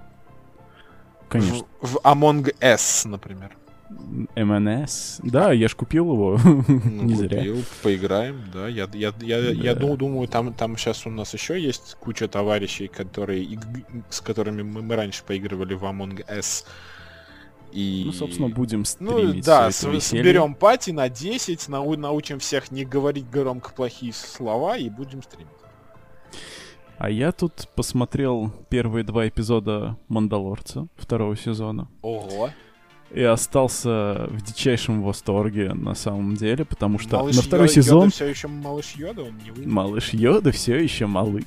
[1.28, 1.66] Конечно.
[1.82, 3.58] В, в Among Us, например.
[4.36, 5.20] МНС.
[5.24, 6.40] Да, я ж купил его.
[6.68, 7.40] Ну, Не зря.
[7.40, 8.68] Купил, поиграем, да.
[8.68, 9.50] Я, я, я, да.
[9.50, 13.60] я думаю, думаю, там, там сейчас у нас еще есть куча товарищей, которые,
[14.10, 16.66] с которыми мы, мы раньше поигрывали в Among Us.
[17.72, 18.04] И...
[18.06, 19.36] Ну, собственно, будем ну, стримить.
[19.36, 24.90] Ну, да, соберем пати на 10, нау научим всех не говорить громко плохие слова и
[24.90, 25.48] будем стримить.
[26.98, 31.88] А я тут посмотрел первые два эпизода Мандалорца второго сезона.
[32.04, 32.52] Ого.
[33.10, 38.00] И остался в дичайшем восторге на самом деле, потому что малыш на второй Йода, сезон...
[38.04, 39.72] Йода все еще малыш Йода, он не выйдет.
[39.72, 41.44] Малыш Йода все еще малыш.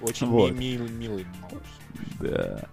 [0.00, 0.52] Очень вот.
[0.52, 1.66] ми- милый, милый малыш.
[2.20, 2.68] Да.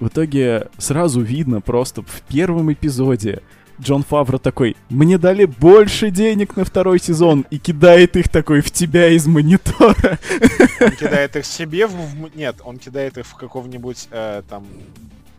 [0.00, 3.42] В итоге сразу видно просто в первом эпизоде
[3.80, 8.70] Джон Фавро такой, мне дали больше денег на второй сезон, и кидает их такой в
[8.70, 10.18] тебя из монитора.
[10.80, 11.96] Он кидает их себе в...
[12.34, 14.66] Нет, он кидает их в какого-нибудь э, там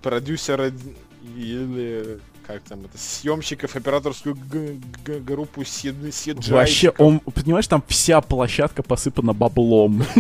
[0.02, 0.72] продюсера
[1.36, 4.38] или как там это, съемщиков, операторскую
[5.06, 6.53] группу CGI.
[6.53, 10.03] Вообще, он, понимаешь, там вся площадка посыпана баблом.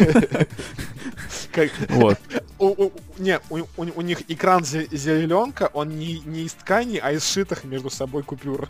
[1.89, 2.19] Вот.
[3.17, 8.69] Не, у них экран зеленка, он не из ткани, а из сшитых между собой купюр.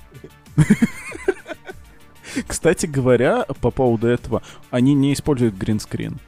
[2.48, 6.20] Кстати говоря, по поводу этого, они не используют гринскрин.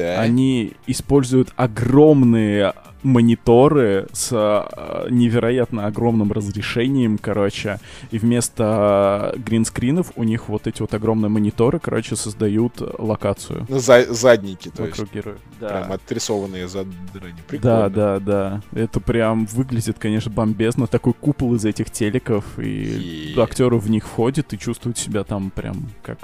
[0.00, 7.78] Они используют огромные мониторы с э, невероятно огромным разрешением, короче,
[8.10, 13.66] и вместо гринскринов у них вот эти вот огромные мониторы, короче, создают локацию.
[13.68, 15.14] Ну, за задники, то вокруг есть.
[15.14, 15.38] героев.
[15.60, 15.68] Да.
[15.68, 17.36] Прям отрисованные задрани.
[17.62, 18.62] Да, да, да.
[18.72, 20.86] Это прям выглядит, конечно, бомбезно.
[20.86, 23.40] Такой купол из этих телеков, и, и...
[23.40, 26.18] актеры в них входят и чувствуют себя там прям как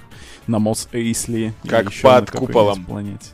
[0.47, 1.53] на Мос Эйсли.
[1.67, 2.85] Как под куполом.
[2.85, 3.27] Планете.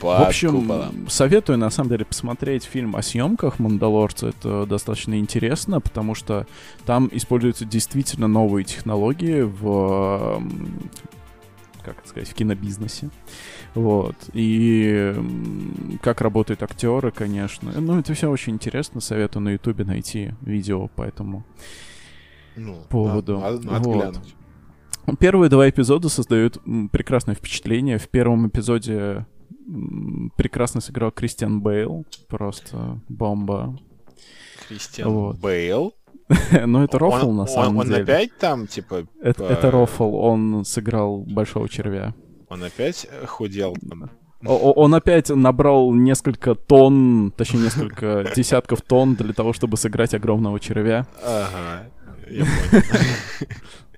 [0.00, 1.08] Под в общем, куполом.
[1.08, 4.28] советую на самом деле посмотреть фильм о съемках Мандалорца.
[4.28, 6.46] Это достаточно интересно, потому что
[6.86, 10.42] там используются действительно новые технологии в
[11.82, 13.10] как это сказать, в кинобизнесе.
[13.74, 14.14] Вот.
[14.32, 15.14] И
[16.02, 17.72] как работают актеры, конечно.
[17.74, 19.00] Ну, это все очень интересно.
[19.00, 21.44] Советую на Ютубе найти видео по этому
[22.56, 23.38] ну, поводу.
[23.38, 24.20] Надо, надо вот.
[25.18, 26.58] Первые два эпизода создают
[26.92, 27.98] прекрасное впечатление.
[27.98, 29.26] В первом эпизоде
[30.36, 32.04] прекрасно сыграл Кристиан Бейл.
[32.28, 33.76] Просто бомба.
[34.68, 35.38] Кристиан вот.
[35.38, 35.94] Бейл?
[36.66, 37.96] Ну, это Рофл, на самом он, деле.
[37.96, 39.06] Он опять там, типа...
[39.20, 39.52] Это, по...
[39.52, 42.14] это Рофл, он сыграл Большого Червя.
[42.48, 43.76] Он опять худел?
[44.44, 51.06] Он опять набрал несколько тонн, точнее, несколько десятков тонн для того, чтобы сыграть огромного червя.
[51.22, 51.90] Ага,
[52.28, 52.84] я понял.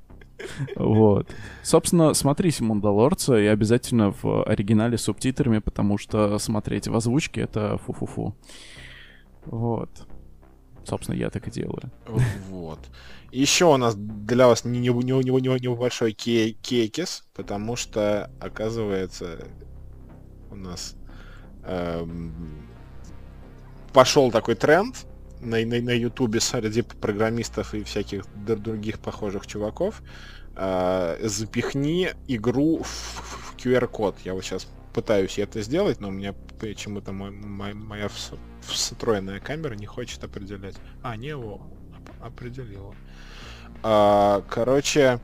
[0.77, 1.29] Вот.
[1.63, 7.79] Собственно, смотрите «Мандалорца» и обязательно в оригинале с субтитрами, потому что смотреть в озвучке— это
[7.79, 8.35] фу-фу-фу.
[9.47, 9.91] Вот.
[10.85, 11.91] Собственно, я так и делаю.
[12.49, 12.79] Вот.
[13.31, 19.47] Еще у нас для вас не, не, не, не, небольшой кей, кейкис, потому что, оказывается,
[20.51, 20.97] у нас
[21.65, 22.69] эм,
[23.93, 25.07] пошел такой тренд
[25.41, 30.03] на, на, на Ютубе среди программистов и всяких других похожих чуваков.
[30.55, 34.17] Э, запихни игру в, в QR-код.
[34.25, 38.11] Я вот сейчас пытаюсь это сделать, но у меня почему-то моя,
[38.61, 40.77] встроенная камера не хочет определять.
[41.03, 41.63] А, не его
[42.21, 42.95] определила.
[43.83, 45.21] А, короче,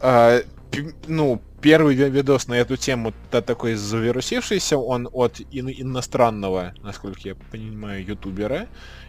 [0.00, 0.40] а,
[1.06, 7.36] ну, первый видос на эту тему да, такой завирусившийся, он от ин- иностранного, насколько я
[7.36, 8.66] понимаю, ютубера.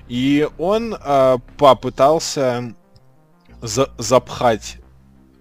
[0.07, 2.75] И он а, попытался
[3.61, 4.77] за- запхать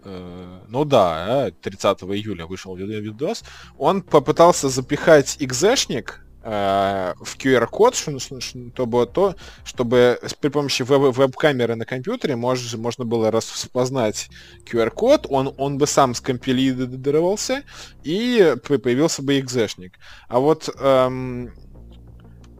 [0.04, 3.44] ну да, 30 июля вышел видос,
[3.78, 12.36] он попытался запихать экзешник э, в QR-код, чтобы то, чтобы при помощи веб-камеры на компьютере
[12.36, 14.28] мож, можно было распознать
[14.70, 17.62] QR-код, он, он бы сам скомпилировался,
[18.02, 19.98] и появился бы экзешник.
[20.28, 21.52] А вот эм,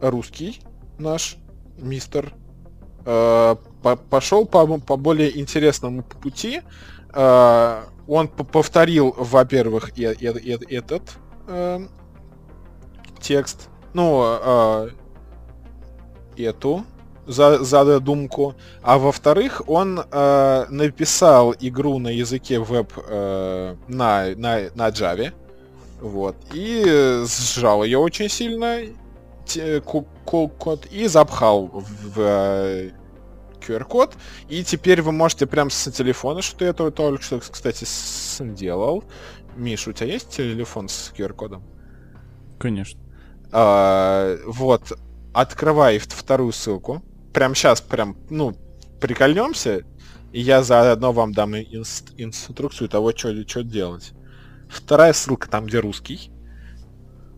[0.01, 0.61] русский
[0.97, 1.37] наш
[1.77, 2.33] мистер
[3.05, 6.61] э, по пошел по, по более интересному пути.
[7.15, 11.17] Э, он повторил, во-первых, и, и, и, этот
[11.47, 11.79] э,
[13.19, 14.89] текст, ну, э,
[16.37, 16.85] эту
[17.25, 24.89] за, задумку, а во-вторых, он э, написал игру на языке веб э, на, на, на
[24.89, 25.33] Java,
[26.01, 28.81] вот, и сжал ее очень сильно,
[29.85, 32.91] код, и запхал в, в
[33.67, 34.15] QR-код,
[34.49, 39.03] и теперь вы можете прям с телефона, что я только что, кстати, сделал.
[39.55, 41.63] Миш, у тебя есть телефон с QR-кодом?
[42.59, 42.99] Конечно.
[43.51, 44.91] А, вот,
[45.33, 47.01] открывай вторую ссылку.
[47.33, 48.55] Прям сейчас, прям, ну,
[49.01, 49.83] прикольнемся,
[50.31, 54.11] и я заодно вам дам инст инструкцию того, что делать.
[54.69, 56.31] Вторая ссылка там, где русский.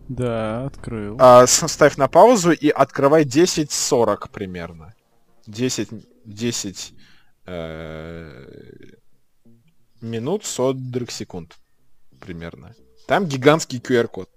[0.08, 1.16] Да, открыл.
[1.20, 4.94] А, ставь на паузу и открывай 10.40 примерно.
[5.46, 5.88] 10,
[6.28, 6.94] 10
[7.46, 8.92] э,
[10.00, 11.56] минут 40 секунд
[12.20, 12.74] примерно.
[13.06, 14.28] Там гигантский QR-код.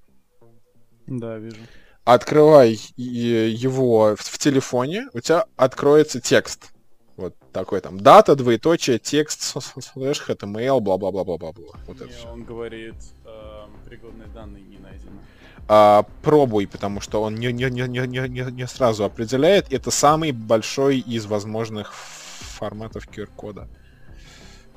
[1.08, 1.58] Да, вижу.
[2.04, 6.72] Открывай его в, телефоне, у тебя откроется текст.
[7.18, 11.52] Вот такой там дата, двоеточие, текст, слэш, HTML, бла-бла-бла-бла-бла.
[11.86, 12.28] Вот Не, это все.
[12.28, 12.96] он говорит,
[13.26, 15.22] э, пригодные данные не найдены.
[15.68, 19.72] А, пробуй, потому что он не, не, не, не, не, не сразу определяет.
[19.72, 23.68] Это самый большой из возможных форматов QR-кода.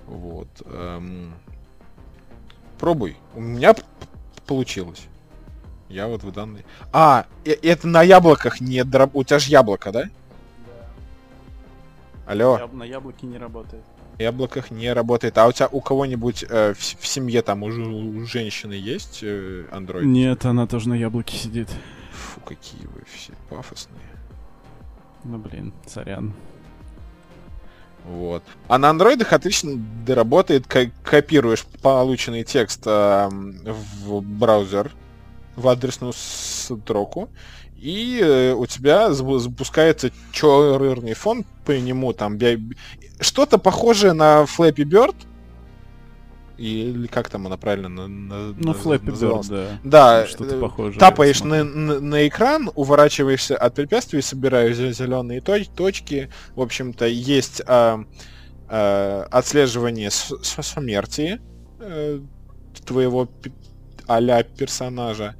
[0.07, 0.49] Вот.
[0.67, 1.35] Эм...
[2.79, 3.17] Пробуй.
[3.35, 3.75] У меня
[4.47, 5.07] получилось.
[5.89, 6.65] Я вот в данной...
[6.93, 9.11] А, это на яблоках не дроб...
[9.15, 10.05] У тебя же яблоко, да?
[10.05, 10.11] Да.
[12.27, 12.59] Алло.
[12.59, 12.73] Яб...
[12.73, 13.85] На яблоке не работает.
[14.19, 15.39] Яблоках не работает.
[15.39, 19.67] А у тебя у кого-нибудь э, в, в семье там у, у женщины есть э,
[19.73, 20.05] Android?
[20.05, 21.69] Нет, она тоже на яблоке сидит.
[22.13, 24.01] Фу, какие вы все пафосные.
[25.25, 26.33] Ну блин, сорян.
[28.05, 28.43] Вот.
[28.69, 34.93] А на андроидах отлично работает, копируешь полученный текст э, в браузер,
[35.57, 37.31] в адресную строку,
[37.77, 42.39] и э, у тебя запускается черный фон по нему, там
[43.21, 45.15] что-то похожее на Flappy Bird,
[46.57, 48.09] или как там она правильно на,
[48.57, 49.81] ну, Flappy Bird, да.
[49.83, 51.01] Да, что-то э, похожее.
[51.01, 56.31] Тапаешь на, на, на экран, уворачиваешься от препятствий, собираешь зеленые точ точки.
[56.55, 58.05] В общем-то, есть а,
[58.69, 61.41] а, отслеживание смерти
[61.81, 62.23] а,
[62.87, 63.29] твоего
[64.07, 64.21] а
[64.57, 65.35] персонажа.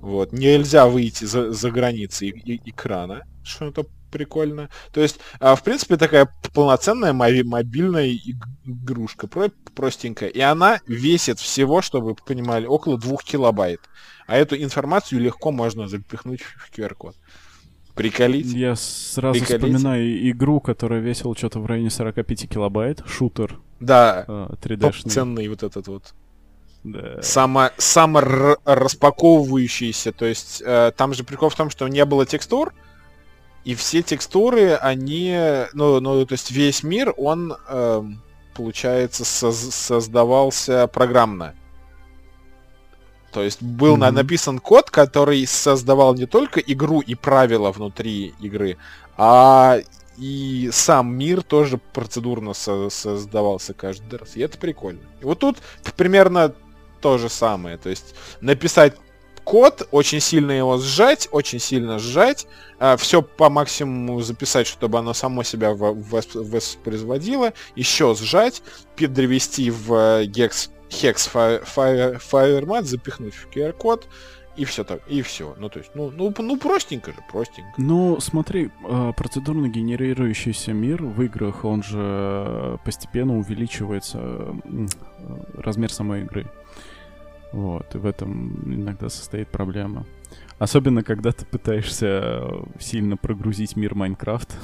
[0.00, 0.32] Вот.
[0.32, 4.68] Нельзя выйти за, за границы и, и, экрана, что-то прикольно.
[4.92, 8.12] То есть, а, в принципе, такая полноценная мобильная
[8.64, 10.28] игрушка, про простенькая.
[10.28, 13.80] И она весит всего, чтобы вы понимали, около 2 килобайт.
[14.26, 17.16] А эту информацию легко можно запихнуть в QR-код.
[17.94, 18.46] Приколить.
[18.46, 19.62] Я сразу Приколить.
[19.62, 23.02] вспоминаю игру, которая весила что-то в районе 45 килобайт.
[23.06, 24.24] Шутер Да.
[24.62, 25.10] 3D-шный.
[25.10, 26.14] Ценный вот этот вот.
[26.82, 27.22] Да.
[27.22, 28.20] Само, само
[28.64, 30.12] распаковывающийся.
[30.12, 32.72] То есть э, там же прикол в том, что не было текстур,
[33.64, 35.36] и все текстуры, они,
[35.74, 38.02] ну, ну то есть весь мир, он, э,
[38.54, 41.54] получается, соз создавался программно.
[43.32, 44.10] То есть был mm-hmm.
[44.10, 48.76] написан код, который создавал не только игру и правила внутри игры,
[49.16, 49.78] а
[50.16, 54.36] и сам мир тоже процедурно со- создавался каждый раз.
[54.36, 55.00] И это прикольно.
[55.20, 55.58] И вот тут
[55.96, 56.54] примерно
[57.00, 57.76] то же самое.
[57.76, 58.94] То есть написать
[59.44, 62.46] код, очень сильно его сжать, очень сильно сжать,
[62.78, 68.62] э, все по максимуму записать, чтобы оно само себя воспроизводило, еще сжать,
[68.96, 74.08] перевести в гекс hex FireMat, запихнуть в QR-код,
[74.56, 75.54] и все так, и все.
[75.58, 77.72] Ну, то есть, ну, ну, ну простенько же, простенько.
[77.78, 84.54] Ну, смотри, а, процедурно генерирующийся мир в играх, он же постепенно увеличивается
[85.54, 86.46] размер самой игры.
[87.52, 90.06] Вот, и в этом иногда состоит проблема.
[90.58, 92.42] Особенно, когда ты пытаешься
[92.78, 94.56] сильно прогрузить мир Майнкрафт.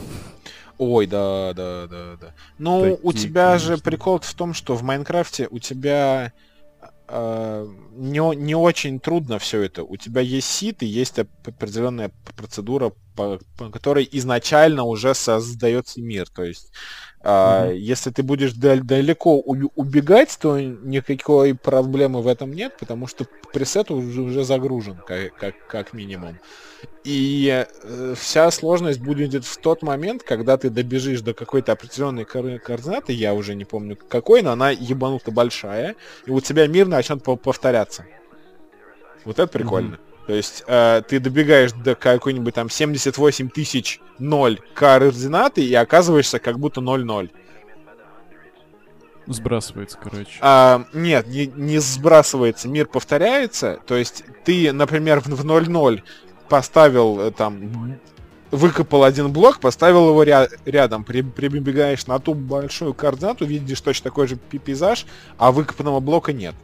[0.78, 2.34] Ой, да, да, да, да.
[2.58, 3.76] Ну, Такие, у тебя конечно.
[3.76, 6.34] же прикол в том, что в Майнкрафте у тебя
[7.08, 9.84] э, не, не очень трудно все это.
[9.84, 16.28] У тебя есть сит и есть определенная процедура, по, по которой изначально уже создается мир.
[16.28, 16.72] То есть
[17.28, 17.78] а, mm-hmm.
[17.78, 24.23] Если ты будешь далеко убегать, то никакой проблемы в этом нет, потому что пресет уже,
[24.23, 26.39] уже загружен, как, как, как минимум.
[27.03, 33.12] И э, вся сложность будет в тот момент, когда ты добежишь до какой-то определенной координаты,
[33.12, 35.97] я уже не помню какой, но она ебануто большая,
[36.27, 38.07] и у тебя мир начнет повторяться.
[39.24, 39.94] Вот это прикольно.
[39.94, 40.05] Mm-hmm.
[40.27, 46.59] То есть э, ты добегаешь до какой-нибудь там 78 тысяч 0 координаты и оказываешься как
[46.59, 47.31] будто 0-0.
[49.27, 50.39] Сбрасывается, короче.
[50.40, 53.81] А, нет, не, не сбрасывается, мир повторяется.
[53.86, 56.03] То есть ты, например, в 0-0
[56.48, 57.98] поставил э, там
[58.51, 64.05] выкопал один блок, поставил его ря- рядом, при- прибегаешь на ту большую координату, видишь точно
[64.05, 65.07] такой же пейзаж,
[65.39, 66.55] а выкопанного блока нет.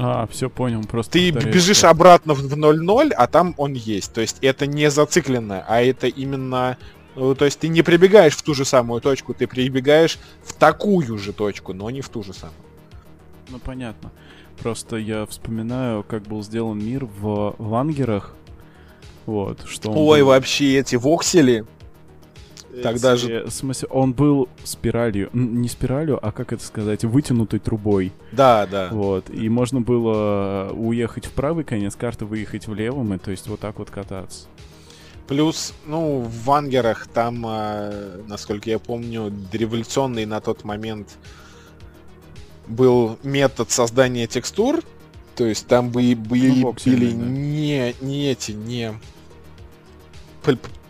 [0.00, 1.12] А, все понял, просто...
[1.12, 4.12] Ты бежишь обратно в 0-0, а там он есть.
[4.12, 6.78] То есть это не зацикленно, а это именно...
[7.16, 11.18] Ну, то есть ты не прибегаешь в ту же самую точку, ты прибегаешь в такую
[11.18, 12.54] же точку, но не в ту же самую.
[13.48, 14.12] Ну, понятно.
[14.60, 18.34] Просто я вспоминаю, как был сделан мир в Вангерах.
[19.26, 20.28] Вот, что Ой, был...
[20.28, 21.64] вообще эти воксели.
[22.82, 23.44] Тогда же...
[23.44, 28.12] В смысле, он был спиралью, не спиралью, а как это сказать, вытянутой трубой.
[28.32, 28.88] Да, да.
[28.92, 33.48] Вот, и можно было уехать в правый конец карты, выехать в левом, и то есть
[33.48, 34.46] вот так вот кататься.
[35.26, 41.18] Плюс, ну, в Вангерах там, э, насколько я помню, революционный на тот момент
[42.66, 44.82] был метод создания текстур.
[45.36, 47.24] То есть там бы, были, ну, были да.
[47.24, 48.92] не, не эти, не,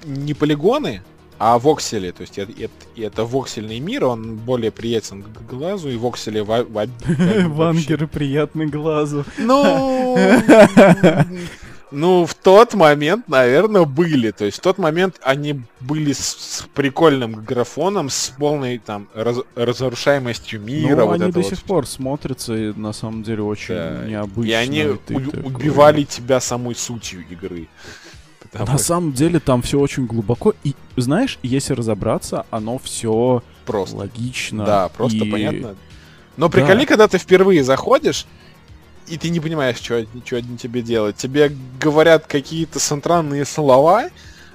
[0.05, 1.02] не полигоны,
[1.39, 5.97] а воксели, то есть это, это, это воксельный мир, он более приятен к глазу, и
[5.97, 6.40] воксели...
[7.48, 9.24] Вангеры приятны глазу.
[9.39, 10.16] Ну...
[11.90, 14.31] Ну, в тот момент, наверное, были.
[14.31, 19.39] То есть в тот момент они были с, с прикольным графоном, с полной там раз,
[19.55, 20.97] разрушаемостью мира.
[20.97, 21.48] Ну, вот они до вот.
[21.48, 24.05] сих пор смотрятся и на самом деле очень да.
[24.06, 24.51] необычно.
[24.51, 24.98] И они у-
[25.47, 27.69] убивали тебя самой сутью игры.
[28.66, 30.54] На самом деле там все очень глубоко.
[30.64, 34.64] И знаешь, если разобраться, оно все просто логично.
[34.64, 35.30] Да, просто и...
[35.30, 35.76] понятно.
[36.36, 36.86] Но приколи, да.
[36.86, 38.26] когда ты впервые заходишь,
[39.08, 41.16] и ты не понимаешь, что, что они тебе делать.
[41.16, 44.08] Тебе говорят какие-то странные слова,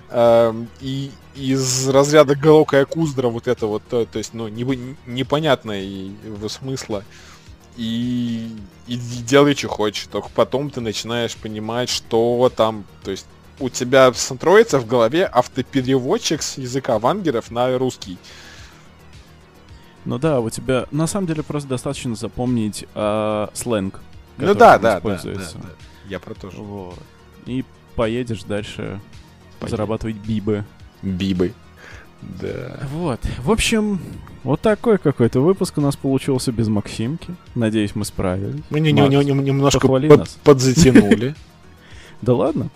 [0.10, 6.48] э, и из разряда Галока Куздра вот это вот, то, то есть, ну, не, непонятного
[6.48, 7.04] смысла.
[7.76, 8.50] И,
[8.88, 10.08] и делай, что хочешь.
[10.12, 13.26] Только потом ты начинаешь понимать, что там, то есть,
[13.64, 18.18] у тебя строится в голове автопереводчик с языка вангеров на русский.
[20.04, 24.02] Ну да, у тебя на самом деле просто достаточно запомнить э, сленг.
[24.38, 25.42] Ну да, да, да, да, да.
[26.10, 26.58] Я про то же.
[26.58, 27.00] Вот.
[27.46, 27.64] И
[27.96, 29.00] поедешь дальше
[29.60, 29.78] Поедем.
[29.78, 30.66] зарабатывать бибы.
[31.02, 31.54] Бибы.
[32.22, 32.80] Да.
[32.92, 33.22] Вот.
[33.40, 34.02] В общем,
[34.44, 37.34] вот такой какой-то выпуск у нас получился без Максимки.
[37.56, 38.62] Надеюсь, мы справились.
[38.70, 41.36] Мы не, не, не, немножко под, подзатянули.
[42.22, 42.70] Да ладно.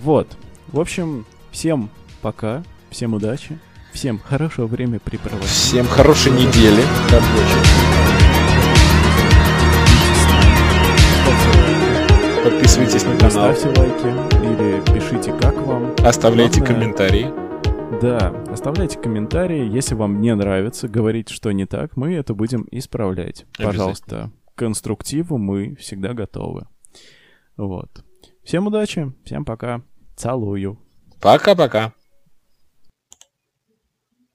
[0.00, 0.28] Вот.
[0.68, 1.90] В общем, всем
[2.22, 3.58] пока, всем удачи,
[3.92, 5.48] всем хорошего времяпрепровождения.
[5.48, 6.82] Всем хорошей недели
[12.42, 13.54] Подписывайтесь на канал.
[13.54, 14.06] Ставьте лайки
[14.44, 15.94] или пишите, как вам.
[16.04, 17.32] Оставляйте Главное, комментарии.
[18.00, 23.46] Да, оставляйте комментарии, если вам не нравится, говорите, что не так, мы это будем исправлять.
[23.56, 26.66] Пожалуйста, к конструктиву мы всегда готовы.
[27.56, 28.04] Вот.
[28.42, 29.82] Всем удачи, всем пока,
[30.16, 30.78] целую.
[31.20, 31.92] Пока-пока.